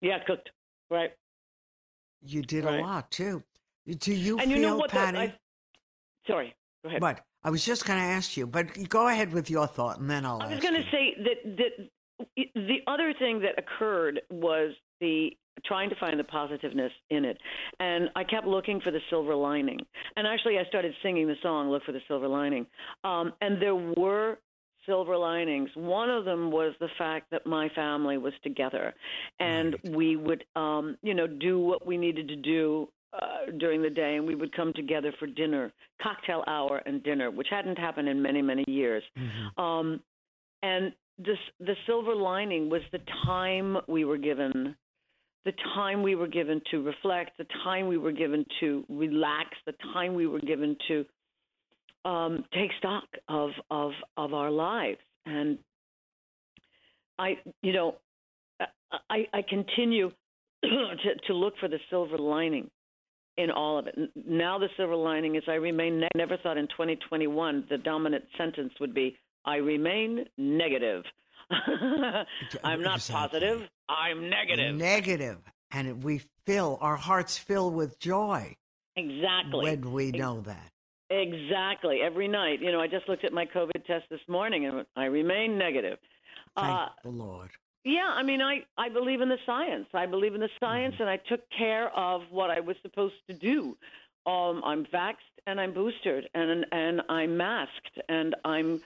yeah, 0.00 0.18
cooked. 0.24 0.50
Right. 0.90 1.12
You 2.22 2.42
did 2.42 2.64
Right. 2.64 2.80
a 2.80 2.82
lot 2.82 3.10
too. 3.10 3.42
Do 3.86 4.12
you 4.12 4.38
and 4.38 4.48
feel, 4.50 4.58
you 4.58 4.66
know 4.66 4.76
what? 4.76 4.90
Patti? 4.90 5.18
I, 5.18 5.34
sorry. 6.26 6.54
Go 6.82 6.88
ahead. 6.88 7.00
But 7.00 7.24
I 7.44 7.50
was 7.50 7.64
just 7.64 7.86
going 7.86 7.98
to 7.98 8.04
ask 8.04 8.36
you, 8.36 8.46
but 8.46 8.88
go 8.88 9.08
ahead 9.08 9.32
with 9.32 9.48
your 9.48 9.66
thought, 9.66 10.00
and 10.00 10.10
then 10.10 10.26
I'll. 10.26 10.42
I 10.42 10.48
was 10.48 10.60
going 10.60 10.74
to 10.74 10.90
say 10.90 11.14
that 11.18 11.56
that 11.56 12.50
the 12.54 12.78
other 12.86 13.12
thing 13.18 13.40
that 13.40 13.58
occurred 13.58 14.20
was 14.30 14.72
the 15.00 15.30
trying 15.64 15.88
to 15.90 15.96
find 15.96 16.18
the 16.18 16.24
positiveness 16.24 16.92
in 17.10 17.24
it, 17.24 17.38
and 17.80 18.10
I 18.16 18.24
kept 18.24 18.46
looking 18.46 18.80
for 18.80 18.90
the 18.90 19.00
silver 19.08 19.34
lining. 19.34 19.78
And 20.16 20.26
actually, 20.26 20.58
I 20.58 20.64
started 20.64 20.94
singing 21.02 21.28
the 21.28 21.36
song 21.42 21.70
"Look 21.70 21.84
for 21.84 21.92
the 21.92 22.00
Silver 22.08 22.28
Lining," 22.28 22.66
um, 23.04 23.32
and 23.40 23.60
there 23.62 23.76
were 23.76 24.38
silver 24.86 25.16
linings. 25.16 25.68
One 25.74 26.10
of 26.10 26.24
them 26.24 26.50
was 26.50 26.74
the 26.80 26.88
fact 26.96 27.30
that 27.30 27.46
my 27.46 27.68
family 27.70 28.18
was 28.18 28.32
together, 28.42 28.94
and 29.38 29.74
Right. 29.74 29.94
we 29.94 30.16
would, 30.16 30.44
um, 30.54 30.96
you 31.02 31.14
know, 31.14 31.26
do 31.26 31.58
what 31.58 31.84
we 31.86 31.96
needed 31.96 32.28
to 32.28 32.36
do 32.36 32.88
uh, 33.12 33.50
during 33.58 33.80
the 33.82 33.90
day, 33.90 34.16
and 34.16 34.26
we 34.26 34.34
would 34.34 34.52
come 34.52 34.72
together 34.74 35.12
for 35.18 35.26
dinner, 35.26 35.72
cocktail 36.02 36.44
hour, 36.46 36.82
and 36.86 37.02
dinner, 37.02 37.30
which 37.30 37.48
hadn't 37.48 37.78
happened 37.78 38.08
in 38.08 38.20
many, 38.20 38.42
many 38.42 38.64
years. 38.68 39.02
Mhm. 39.16 39.58
Um, 39.58 40.02
and 40.62 40.92
this, 41.18 41.38
the 41.60 41.76
silver 41.86 42.14
lining 42.14 42.68
was 42.68 42.82
the 42.92 43.00
time 43.24 43.78
we 43.86 44.04
were 44.04 44.18
given, 44.18 44.76
the 45.44 45.52
time 45.74 46.02
we 46.02 46.14
were 46.14 46.26
given 46.26 46.60
to 46.70 46.82
reflect, 46.82 47.38
the 47.38 47.46
time 47.64 47.86
we 47.88 47.96
were 47.96 48.12
given 48.12 48.44
to 48.60 48.84
relax, 48.88 49.56
the 49.64 49.74
time 49.94 50.14
we 50.14 50.26
were 50.26 50.40
given 50.40 50.76
to 50.88 51.06
um, 52.06 52.44
take 52.54 52.70
stock 52.78 53.04
of, 53.28 53.50
of 53.70 53.90
of 54.16 54.32
our 54.32 54.50
lives. 54.50 55.00
And 55.26 55.58
I, 57.18 57.38
you 57.62 57.72
know, 57.72 57.96
I, 59.10 59.26
I 59.32 59.42
continue 59.48 60.10
to, 60.62 61.14
to 61.26 61.32
look 61.34 61.54
for 61.58 61.68
the 61.68 61.78
silver 61.90 62.16
lining 62.16 62.70
in 63.36 63.50
all 63.50 63.78
of 63.78 63.88
it. 63.88 63.96
Now 64.26 64.58
the 64.58 64.68
silver 64.76 64.94
lining 64.94 65.34
is 65.34 65.42
I 65.48 65.54
remain. 65.54 66.00
Ne- 66.00 66.08
never 66.14 66.36
thought 66.36 66.56
in 66.56 66.68
2021 66.68 67.66
the 67.68 67.78
dominant 67.78 68.24
sentence 68.38 68.72
would 68.80 68.94
be 68.94 69.16
I 69.44 69.56
remain 69.56 70.24
negative. 70.38 71.02
I'm 71.50 72.82
not 72.82 72.96
Exactly. 72.96 73.14
positive. 73.40 73.68
I'm 73.88 74.30
negative. 74.30 74.74
Negative, 74.76 75.38
and 75.70 76.02
we 76.02 76.22
fill 76.44 76.78
our 76.80 76.96
hearts 76.96 77.36
fill 77.38 77.70
with 77.70 77.98
joy 77.98 78.56
exactly. 78.96 79.64
when 79.64 79.92
we 79.92 80.10
know 80.12 80.40
that. 80.42 80.70
Exactly. 81.10 82.00
Every 82.02 82.28
night. 82.28 82.60
You 82.60 82.72
know, 82.72 82.80
I 82.80 82.86
just 82.88 83.08
looked 83.08 83.24
at 83.24 83.32
my 83.32 83.46
COVID 83.46 83.84
test 83.86 84.04
this 84.10 84.20
morning 84.28 84.66
and 84.66 84.84
I 84.96 85.06
remain 85.06 85.56
negative. 85.58 85.98
Thank 86.56 86.68
Uh, 86.68 86.88
the 87.02 87.10
Lord. 87.10 87.50
Yeah, 87.84 88.08
I 88.08 88.22
mean, 88.24 88.42
I, 88.42 88.64
I 88.76 88.88
believe 88.88 89.20
in 89.20 89.28
the 89.28 89.38
science. 89.46 89.86
I 89.94 90.06
believe 90.06 90.34
in 90.34 90.40
the 90.40 90.48
science, 90.58 90.94
Mm-hmm. 90.94 91.02
and 91.02 91.10
I 91.10 91.18
took 91.18 91.40
care 91.56 91.90
of 91.96 92.22
what 92.30 92.50
I 92.50 92.58
was 92.60 92.76
supposed 92.82 93.14
to 93.28 93.34
do. 93.34 93.76
Um, 94.26 94.60
I'm 94.64 94.84
vaxxed 94.86 95.36
and 95.46 95.60
I'm 95.60 95.72
boosted 95.72 96.28
and 96.34 96.66
and 96.72 97.00
I'm 97.08 97.36
masked 97.36 98.00
and 98.08 98.34
I'm 98.44 98.82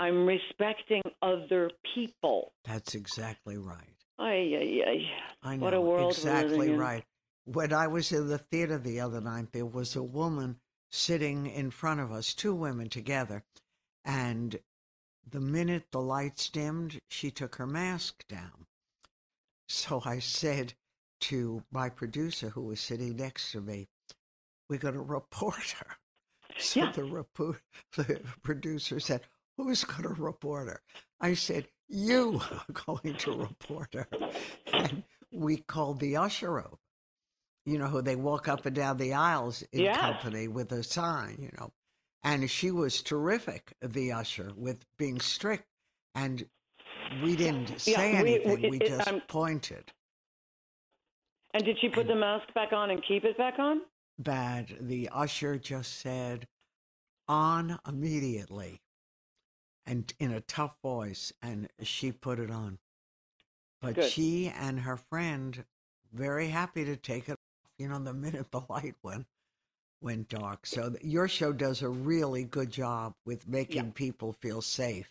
I'm 0.00 0.26
respecting 0.26 1.02
other 1.22 1.70
people. 1.94 2.52
That's 2.64 2.96
exactly 2.96 3.56
right. 3.56 3.94
Ay, 4.18 4.56
ay, 4.60 4.82
ay. 4.84 5.10
I 5.48 5.56
know 5.56 5.62
What 5.64 5.74
a 5.74 5.80
world 5.80 6.12
exactly 6.12 6.70
right. 6.70 7.04
When 7.44 7.72
I 7.72 7.86
was 7.86 8.10
in 8.10 8.26
the 8.28 8.38
theater 8.38 8.78
the 8.78 8.98
other 9.00 9.20
night, 9.20 9.52
there 9.52 9.64
was 9.66 9.94
a 9.94 10.02
woman 10.02 10.56
sitting 10.90 11.46
in 11.46 11.70
front 11.70 12.00
of 12.00 12.10
us, 12.12 12.34
two 12.34 12.54
women 12.54 12.88
together, 12.88 13.44
and 14.04 14.60
the 15.28 15.40
minute 15.40 15.84
the 15.92 16.00
lights 16.00 16.48
dimmed, 16.48 16.98
she 17.08 17.30
took 17.30 17.56
her 17.56 17.66
mask 17.66 18.26
down. 18.28 18.66
So 19.68 20.02
I 20.04 20.18
said 20.18 20.74
to 21.20 21.62
my 21.70 21.88
producer, 21.88 22.48
who 22.50 22.62
was 22.62 22.80
sitting 22.80 23.16
next 23.16 23.52
to 23.52 23.60
me, 23.60 23.88
"We're 24.68 24.78
going 24.78 24.94
to 24.94 25.00
report 25.00 25.70
her." 25.78 25.96
So 26.58 26.80
Yeah. 26.80 26.92
the, 26.92 27.04
report, 27.04 27.62
the 27.96 28.20
producer 28.42 28.98
said, 29.00 29.22
"Who's 29.56 29.84
going 29.84 30.02
to 30.02 30.08
report 30.20 30.68
her?" 30.68 30.82
I 31.20 31.34
said, 31.34 31.68
"You 31.88 32.40
are 32.50 32.64
going 32.86 33.16
to 33.18 33.32
report 33.32 33.94
her." 33.94 34.08
And 34.72 35.04
we 35.30 35.58
called 35.58 36.00
the 36.00 36.16
usher 36.16 36.58
over. 36.58 36.78
You 37.66 37.78
know, 37.78 37.88
who 37.88 38.02
they 38.02 38.16
walk 38.16 38.48
up 38.48 38.64
and 38.66 38.74
down 38.74 38.96
the 38.96 39.12
aisles 39.12 39.62
in 39.72 39.80
Yes. 39.82 39.98
company 39.98 40.48
with 40.48 40.72
a 40.72 40.82
sign, 40.82 41.36
you 41.40 41.50
know. 41.58 41.72
And 42.22 42.50
she 42.50 42.70
was 42.70 43.02
terrific, 43.02 43.74
the 43.80 44.12
usher, 44.12 44.52
with 44.56 44.84
being 44.96 45.20
strict. 45.20 45.66
And 46.14 46.48
we 47.22 47.36
didn't 47.36 47.78
say 47.80 48.22
we- 48.22 48.22
we- 48.22 48.34
anything, 48.44 48.70
we, 48.70 48.76
it- 48.78 48.88
just 48.88 49.08
I'm- 49.08 49.20
pointed. 49.22 49.92
And 51.52 51.64
did 51.64 51.78
she 51.80 51.88
put 51.88 52.06
the 52.06 52.14
mask 52.14 52.52
back 52.54 52.72
on 52.72 52.90
and 52.90 53.02
keep 53.02 53.24
it 53.24 53.36
back 53.36 53.58
on? 53.58 53.82
Bad. 54.18 54.76
The 54.80 55.08
usher 55.10 55.58
just 55.58 55.98
said, 55.98 56.46
on 57.28 57.78
immediately, 57.86 58.80
and 59.86 60.12
in 60.18 60.32
a 60.32 60.40
tough 60.42 60.76
voice, 60.82 61.32
and 61.42 61.68
she 61.82 62.12
put 62.12 62.38
it 62.38 62.50
on. 62.50 62.78
But 63.80 63.94
Good. 63.96 64.10
she 64.10 64.48
and 64.48 64.80
her 64.80 64.96
friend, 64.96 65.64
very 66.12 66.48
happy 66.48 66.84
to 66.84 66.96
take 66.96 67.28
it 67.28 67.38
you 67.80 67.88
know, 67.88 67.98
the 67.98 68.12
minute 68.26 68.50
the 68.50 68.60
light 68.68 68.94
went 69.02 69.26
went 70.02 70.28
dark. 70.28 70.66
So 70.66 70.90
th- 70.90 71.02
your 71.02 71.28
show 71.28 71.52
does 71.52 71.82
a 71.82 71.88
really 71.88 72.44
good 72.44 72.70
job 72.70 73.14
with 73.26 73.46
making 73.48 73.92
people 73.92 74.32
feel 74.32 74.62
safe. 74.62 75.10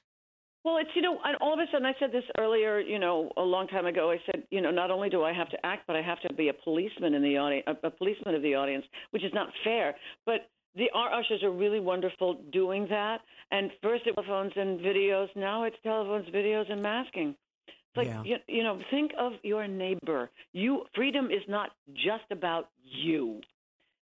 Well, 0.64 0.78
it's 0.78 0.90
you 0.94 1.02
know, 1.02 1.20
and 1.24 1.38
all 1.38 1.54
of 1.54 1.60
a 1.60 1.66
sudden, 1.72 1.86
I 1.86 1.94
said 2.00 2.12
this 2.12 2.24
earlier, 2.38 2.80
you 2.80 3.00
know, 3.00 3.32
a 3.38 3.42
long 3.42 3.68
time 3.68 3.86
ago. 3.86 4.12
I 4.12 4.18
said, 4.26 4.44
you 4.52 4.62
know, 4.62 4.72
not 4.72 4.92
only 4.92 5.10
do 5.10 5.24
I 5.24 5.32
have 5.32 5.50
to 5.50 5.66
act, 5.66 5.84
but 5.88 5.96
I 5.96 6.02
have 6.02 6.20
to 6.22 6.34
be 6.34 6.50
a 6.50 6.54
policeman 6.54 7.14
in 7.14 7.22
the 7.22 7.38
audience, 7.38 7.66
a, 7.68 7.88
a 7.88 7.92
policeman 7.92 8.36
of 8.36 8.42
the 8.42 8.56
audience, 8.56 8.86
which 9.12 9.24
is 9.24 9.32
not 9.34 9.50
fair. 9.64 9.96
But 10.26 10.50
the 10.76 10.90
our 10.94 11.14
ushers 11.14 11.44
are 11.44 11.52
really 11.52 11.80
wonderful 11.80 12.42
doing 12.52 12.88
that. 12.90 13.22
And 13.52 13.72
first 13.82 14.06
it 14.06 14.16
was 14.16 14.26
telephones 14.26 14.54
and 14.56 14.80
videos, 14.80 15.28
now 15.36 15.64
it's 15.64 15.78
telephones, 15.82 16.28
videos, 16.30 16.72
and 16.72 16.82
masking. 16.82 17.36
Like 18.00 18.08
Yeah. 18.08 18.24
you, 18.24 18.38
you 18.48 18.64
know, 18.64 18.80
think 18.90 19.12
of 19.20 19.34
your 19.44 19.68
neighbor. 19.68 20.30
You 20.54 20.86
freedom 20.96 21.26
is 21.32 21.44
not 21.48 21.72
just 21.94 22.24
about 22.32 22.70
you. 22.84 23.42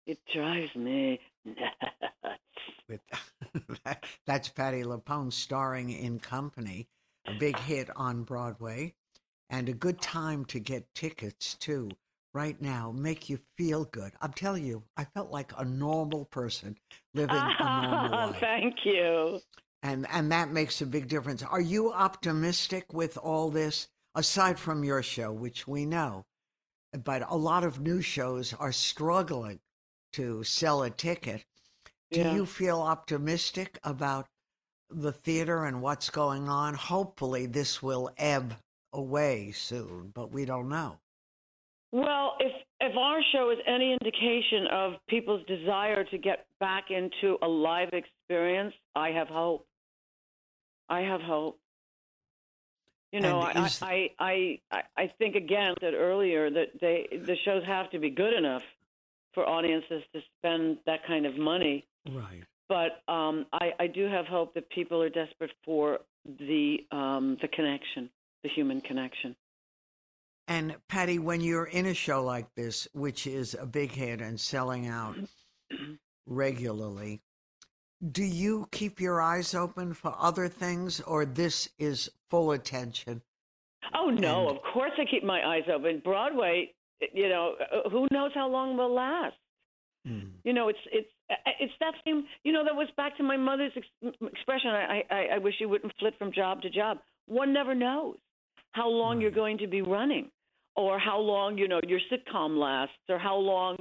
It 0.06 0.18
drives 0.35 0.74
me 0.76 1.18
nuts. 1.44 2.40
With 2.88 3.00
that, 3.85 4.04
that's 4.26 4.48
Patti 4.48 4.82
LuPone 4.82 5.32
starring 5.32 5.90
in 5.90 6.20
Company, 6.20 6.88
a 7.26 7.32
big 7.32 7.59
hit 7.59 7.88
on 7.96 8.22
Broadway, 8.22 8.94
and 9.50 9.68
a 9.68 9.72
good 9.72 10.00
time 10.00 10.44
to 10.46 10.61
get 10.61 10.94
tickets 10.94 11.54
too. 11.54 11.88
Right 12.35 12.61
now, 12.61 12.92
make 12.92 13.30
you 13.30 13.38
feel 13.56 13.87
good. 13.87 14.12
I'm 14.20 14.35
telling 14.35 14.64
you, 14.64 14.82
I 14.96 15.04
felt 15.04 15.30
like 15.30 15.52
a 15.56 15.64
normal 15.64 16.26
person 16.26 16.76
living 17.14 17.54
a 17.59 17.68
normal 17.70 18.14
life, 18.18 18.40
Thank 18.40 18.85
you. 18.85 19.40
And 19.87 20.07
and 20.11 20.33
that 20.33 20.51
makes 20.51 20.81
a 20.81 20.87
big 20.87 21.09
difference. 21.09 21.42
Are 21.42 21.61
you 21.61 21.92
optimistic 21.92 22.92
with 22.92 23.16
all 23.16 23.51
this? 23.51 23.88
Aside 24.14 24.59
from 24.59 24.83
your 24.83 25.03
show, 25.03 25.31
which 25.31 25.68
we 25.68 25.85
know, 25.85 26.25
but 27.05 27.22
a 27.31 27.37
lot 27.37 27.64
of 27.64 27.81
new 27.81 28.01
shows 28.01 28.55
are 28.55 28.72
struggling 28.72 29.61
to 30.14 30.42
sell 30.42 30.83
a 30.83 30.88
ticket. 30.90 31.44
Do 32.11 32.20
Yeah. 32.20 32.35
you 32.35 32.46
feel 32.46 32.81
optimistic 32.81 33.79
about 33.85 34.27
the 34.88 35.12
theater 35.12 35.66
and 35.66 35.83
what's 35.83 36.09
going 36.09 36.49
on? 36.49 36.75
Hopefully, 36.75 37.44
this 37.44 37.83
will 37.83 38.11
ebb 38.16 38.57
away 38.92 39.53
soon, 39.53 40.12
but 40.14 40.31
we 40.31 40.46
don't 40.46 40.70
know. 40.70 40.99
Well, 41.92 42.37
if 42.40 42.53
if 42.81 42.96
our 42.96 43.20
show 43.33 43.51
is 43.51 43.59
any 43.66 43.92
indication 43.92 44.66
of 44.68 44.94
people's 45.09 45.44
desire 45.46 46.05
to 46.05 46.18
get 46.18 46.46
back 46.61 46.90
into 46.90 47.37
a 47.42 47.49
live 47.49 47.90
experience, 47.92 48.75
I 48.94 49.11
have 49.11 49.29
hope. 49.29 49.66
I 50.88 51.01
have 51.01 51.20
hope. 51.20 51.59
You 53.12 53.20
know, 53.20 53.40
I, 53.40 53.64
is... 53.64 53.83
I, 53.83 54.11
I, 54.18 54.61
I, 54.70 54.83
I 54.96 55.12
think 55.18 55.37
again 55.37 55.75
that 55.81 55.94
earlier 55.94 56.51
that 56.51 56.81
they 56.81 57.09
the 57.12 57.37
shows 57.44 57.64
have 57.64 57.90
to 57.90 57.99
be 57.99 58.11
good 58.11 58.35
enough 58.35 58.62
for 59.33 59.49
audiences 59.49 60.03
to 60.12 60.20
spend 60.38 60.79
that 60.87 61.07
kind 61.07 61.27
of 61.27 61.37
money. 61.37 61.87
Right. 62.11 62.42
But 62.68 63.03
um, 63.07 63.46
I, 63.53 63.72
I 63.79 63.87
do 63.87 64.07
have 64.07 64.27
hope 64.27 64.55
that 64.55 64.68
people 64.70 65.01
are 65.01 65.09
desperate 65.09 65.53
for 65.64 66.01
the 66.40 66.79
um, 66.90 67.37
the 67.40 67.49
connection, 67.49 68.11
the 68.42 68.49
human 68.49 68.81
connection. 68.81 69.37
And 70.49 70.77
Patti, 70.88 71.18
when 71.18 71.40
you're 71.40 71.66
in 71.66 71.87
a 71.87 71.94
show 71.94 72.22
like 72.22 72.55
this, 72.55 72.87
which 72.92 73.27
is 73.27 73.57
a 73.59 73.66
big 73.66 73.90
hit 73.92 74.20
and 74.20 74.38
selling 74.38 74.87
out 74.87 75.16
regularly, 76.27 77.20
do 78.12 78.22
you 78.22 78.68
keep 78.72 79.00
your 79.00 79.20
eyes 79.20 79.54
open 79.54 79.94
for 79.94 80.14
other 80.18 80.48
things, 80.48 81.00
or 81.00 81.24
this 81.24 81.68
is 81.78 82.11
full 82.28 82.52
attention? 82.52 83.22
Oh 83.94 84.11
no, 84.11 84.48
and... 84.48 84.56
of 84.56 84.62
course 84.72 84.92
I 84.98 85.04
keep 85.11 85.24
my 85.24 85.40
eyes 85.46 85.64
open. 85.72 86.02
Broadway, 86.04 86.72
you 87.12 87.28
know, 87.28 87.54
uh, 87.61 87.88
who 87.88 88.06
knows 88.11 88.32
how 88.35 88.48
long 88.48 88.76
will 88.76 88.94
last? 88.94 89.37
Mm. 90.06 90.30
You 90.44 90.52
know, 90.52 90.68
it's 90.68 90.78
it's 90.92 91.09
uh, 91.30 91.35
it's 91.59 91.72
that 91.80 91.94
same. 92.04 92.24
You 92.44 92.52
know, 92.52 92.64
that 92.64 92.74
was 92.74 92.88
back 92.96 93.16
to 93.16 93.22
my 93.22 93.37
mother's 93.37 93.72
ex- 93.76 94.14
expression. 94.22 94.70
I, 94.70 95.02
I 95.11 95.26
I 95.35 95.38
wish 95.38 95.54
you 95.59 95.68
wouldn't 95.68 95.92
flit 95.98 96.14
from 96.18 96.32
job 96.32 96.62
to 96.62 96.70
job. 96.70 96.98
One 97.26 97.52
never 97.52 97.74
knows 97.74 98.16
how 98.72 98.88
long 98.88 99.16
right. 99.16 99.22
you're 99.22 99.30
going 99.30 99.59
to 99.59 99.66
be 99.66 99.82
running, 99.82 100.30
or 100.76 100.98
how 100.98 101.18
long 101.18 101.59
you 101.59 101.66
know 101.66 101.80
your 101.87 102.00
sitcom 102.12 102.59
lasts, 102.59 102.94
or 103.09 103.18
how 103.18 103.37
long 103.37 103.76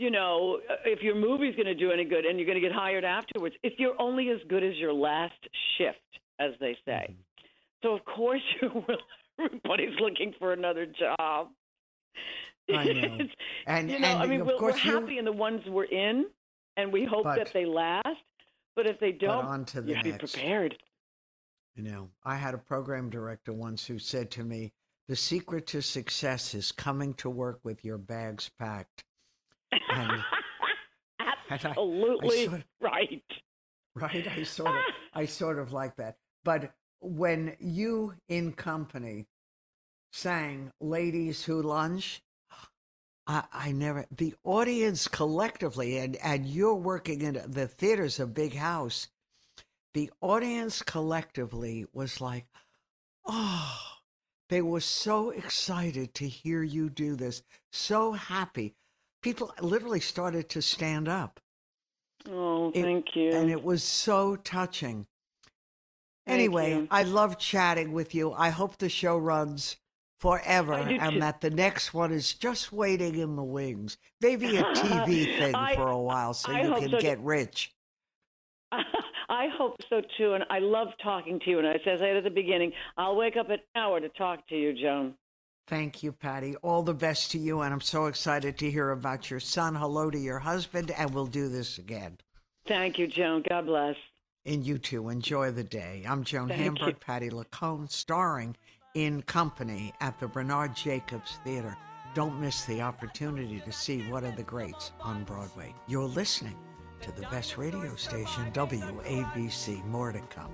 you 0.00 0.10
know 0.10 0.58
if 0.86 1.02
your 1.02 1.14
movie's 1.14 1.54
going 1.54 1.66
to 1.66 1.74
do 1.74 1.90
any 1.90 2.04
good 2.04 2.24
and 2.24 2.38
you're 2.38 2.46
going 2.46 2.60
to 2.60 2.66
get 2.66 2.72
hired 2.72 3.04
afterwards. 3.04 3.54
If 3.62 3.74
you're 3.78 4.00
only 4.00 4.30
as 4.30 4.38
good 4.48 4.64
as 4.64 4.74
your 4.76 4.94
last 4.94 5.38
shift, 5.76 5.98
as 6.40 6.52
they 6.58 6.76
say. 6.86 7.06
Mm-hmm. 7.10 7.20
So 7.82 7.94
of 7.94 8.04
course 8.04 8.40
you 8.62 8.70
will. 8.72 8.98
everybody's 9.38 9.98
looking 10.00 10.34
for 10.38 10.52
another 10.52 10.86
job. 10.86 11.48
I 12.74 12.84
know. 12.92 13.18
and 13.66 13.90
you 13.90 13.98
know, 13.98 14.08
and 14.08 14.22
I 14.22 14.26
mean, 14.26 14.46
we're, 14.46 14.60
we're 14.60 14.76
happy 14.76 15.18
in 15.18 15.24
the 15.24 15.32
ones 15.32 15.62
we're 15.66 15.84
in, 15.84 16.26
and 16.76 16.92
we 16.92 17.04
hope 17.04 17.24
but, 17.24 17.36
that 17.36 17.52
they 17.52 17.66
last. 17.66 18.06
But 18.76 18.86
if 18.86 18.98
they 19.00 19.12
don't, 19.12 19.44
on 19.44 19.64
to 19.66 19.82
the 19.82 19.96
you 19.96 20.02
be 20.02 20.12
prepared. 20.12 20.76
You 21.74 21.82
know, 21.82 22.10
I 22.24 22.36
had 22.36 22.54
a 22.54 22.58
program 22.58 23.10
director 23.10 23.52
once 23.52 23.86
who 23.86 23.98
said 23.98 24.30
to 24.32 24.44
me, 24.44 24.72
"The 25.08 25.16
secret 25.16 25.66
to 25.68 25.82
success 25.82 26.54
is 26.54 26.72
coming 26.72 27.14
to 27.14 27.28
work 27.28 27.60
with 27.64 27.84
your 27.84 27.98
bags 27.98 28.50
packed." 28.58 29.04
Um, 29.72 29.80
and, 29.90 30.22
Absolutely 31.50 32.44
and 32.44 32.54
I, 32.54 32.56
I 32.56 32.60
sort 32.60 32.64
right. 32.80 33.22
Right, 33.94 34.28
I 34.28 34.42
sort 34.44 34.68
of, 34.68 34.82
I 35.14 35.26
sort 35.26 35.58
of 35.58 35.72
like 35.72 35.96
that. 35.96 36.16
But 36.44 36.72
when 37.00 37.56
you 37.58 38.14
in 38.28 38.52
company 38.52 39.26
sang 40.12 40.70
"Ladies 40.80 41.44
Who 41.44 41.62
Lunch," 41.62 42.22
I, 43.26 43.44
I 43.52 43.72
never, 43.72 44.06
the 44.10 44.34
audience 44.42 45.06
collectively, 45.06 45.98
and, 45.98 46.16
and 46.16 46.46
you're 46.46 46.74
working 46.74 47.22
in 47.22 47.40
the 47.46 47.68
theater's 47.68 48.18
a 48.18 48.26
big 48.26 48.54
house. 48.54 49.08
The 49.94 50.10
audience 50.20 50.82
collectively 50.82 51.86
was 51.92 52.20
like, 52.20 52.46
oh, 53.26 53.78
they 54.48 54.62
were 54.62 54.80
so 54.80 55.30
excited 55.30 56.14
to 56.14 56.28
hear 56.28 56.62
you 56.62 56.90
do 56.90 57.14
this, 57.14 57.42
so 57.70 58.12
happy. 58.12 58.74
People 59.22 59.52
literally 59.60 60.00
started 60.00 60.48
to 60.50 60.62
stand 60.62 61.08
up. 61.08 61.40
Oh, 62.28 62.70
thank 62.72 63.08
it, 63.08 63.16
you. 63.16 63.30
And 63.32 63.50
it 63.50 63.62
was 63.62 63.82
so 63.82 64.36
touching. 64.36 65.06
Anyway, 66.26 66.86
I 66.90 67.02
love 67.02 67.38
chatting 67.38 67.92
with 67.92 68.14
you. 68.14 68.32
I 68.32 68.50
hope 68.50 68.76
the 68.76 68.88
show 68.88 69.18
runs 69.18 69.76
forever 70.20 70.74
and 70.74 71.14
too. 71.14 71.20
that 71.20 71.40
the 71.40 71.50
next 71.50 71.94
one 71.94 72.12
is 72.12 72.34
just 72.34 72.72
waiting 72.72 73.16
in 73.16 73.36
the 73.36 73.42
wings. 73.42 73.96
Maybe 74.20 74.58
a 74.58 74.62
TV 74.74 75.38
thing 75.38 75.54
I, 75.54 75.74
for 75.74 75.88
a 75.88 75.98
while 75.98 76.34
so 76.34 76.52
I 76.52 76.62
you 76.62 76.74
can 76.74 76.90
so. 76.90 77.00
get 77.00 77.18
rich. 77.20 77.72
I 78.72 79.46
hope 79.56 79.76
so 79.88 80.02
too, 80.18 80.34
and 80.34 80.44
I 80.50 80.58
love 80.58 80.88
talking 81.02 81.40
to 81.40 81.50
you. 81.50 81.58
And 81.58 81.66
as 81.66 81.80
I 81.86 81.96
said 81.96 82.16
at 82.16 82.24
the 82.24 82.30
beginning, 82.30 82.72
I'll 82.96 83.16
wake 83.16 83.36
up 83.36 83.48
an 83.48 83.60
hour 83.74 84.00
to 84.00 84.08
talk 84.10 84.46
to 84.48 84.56
you, 84.56 84.72
Joan. 84.74 85.14
Thank 85.66 86.02
you, 86.02 86.12
Patti. 86.12 86.56
All 86.56 86.82
the 86.82 86.94
best 86.94 87.30
to 87.32 87.38
you, 87.38 87.60
and 87.60 87.72
I'm 87.72 87.80
so 87.80 88.06
excited 88.06 88.58
to 88.58 88.70
hear 88.70 88.90
about 88.90 89.30
your 89.30 89.40
son. 89.40 89.74
Hello 89.76 90.10
to 90.10 90.18
your 90.18 90.40
husband, 90.40 90.90
and 90.90 91.14
we'll 91.14 91.26
do 91.26 91.48
this 91.48 91.78
again. 91.78 92.18
Thank 92.66 92.98
you, 92.98 93.06
Joan. 93.06 93.44
God 93.48 93.66
bless. 93.66 93.96
And 94.46 94.64
you 94.64 94.78
too. 94.78 95.08
Enjoy 95.10 95.50
the 95.50 95.64
day. 95.64 96.04
I'm 96.08 96.24
Joan 96.24 96.48
Thank 96.48 96.60
Hamburg, 96.60 96.88
you. 96.88 96.94
Patti 96.94 97.30
LuPone, 97.30 97.90
starring 97.90 98.56
in 98.94 99.22
company 99.22 99.92
at 100.00 100.18
the 100.18 100.26
Bernard 100.26 100.74
Jacobs 100.74 101.38
Theater. 101.44 101.76
Don't 102.14 102.40
miss 102.40 102.64
the 102.64 102.80
opportunity 102.80 103.60
to 103.60 103.70
see 103.70 104.02
one 104.10 104.24
of 104.24 104.34
the 104.36 104.42
greats 104.42 104.92
on 105.00 105.22
Broadway. 105.24 105.72
You're 105.86 106.04
listening 106.08 106.56
to 107.02 107.12
the 107.12 107.22
best 107.28 107.56
radio 107.56 107.94
station, 107.94 108.50
WABC. 108.52 109.84
More 109.86 110.12
to 110.12 110.20
come. 110.20 110.50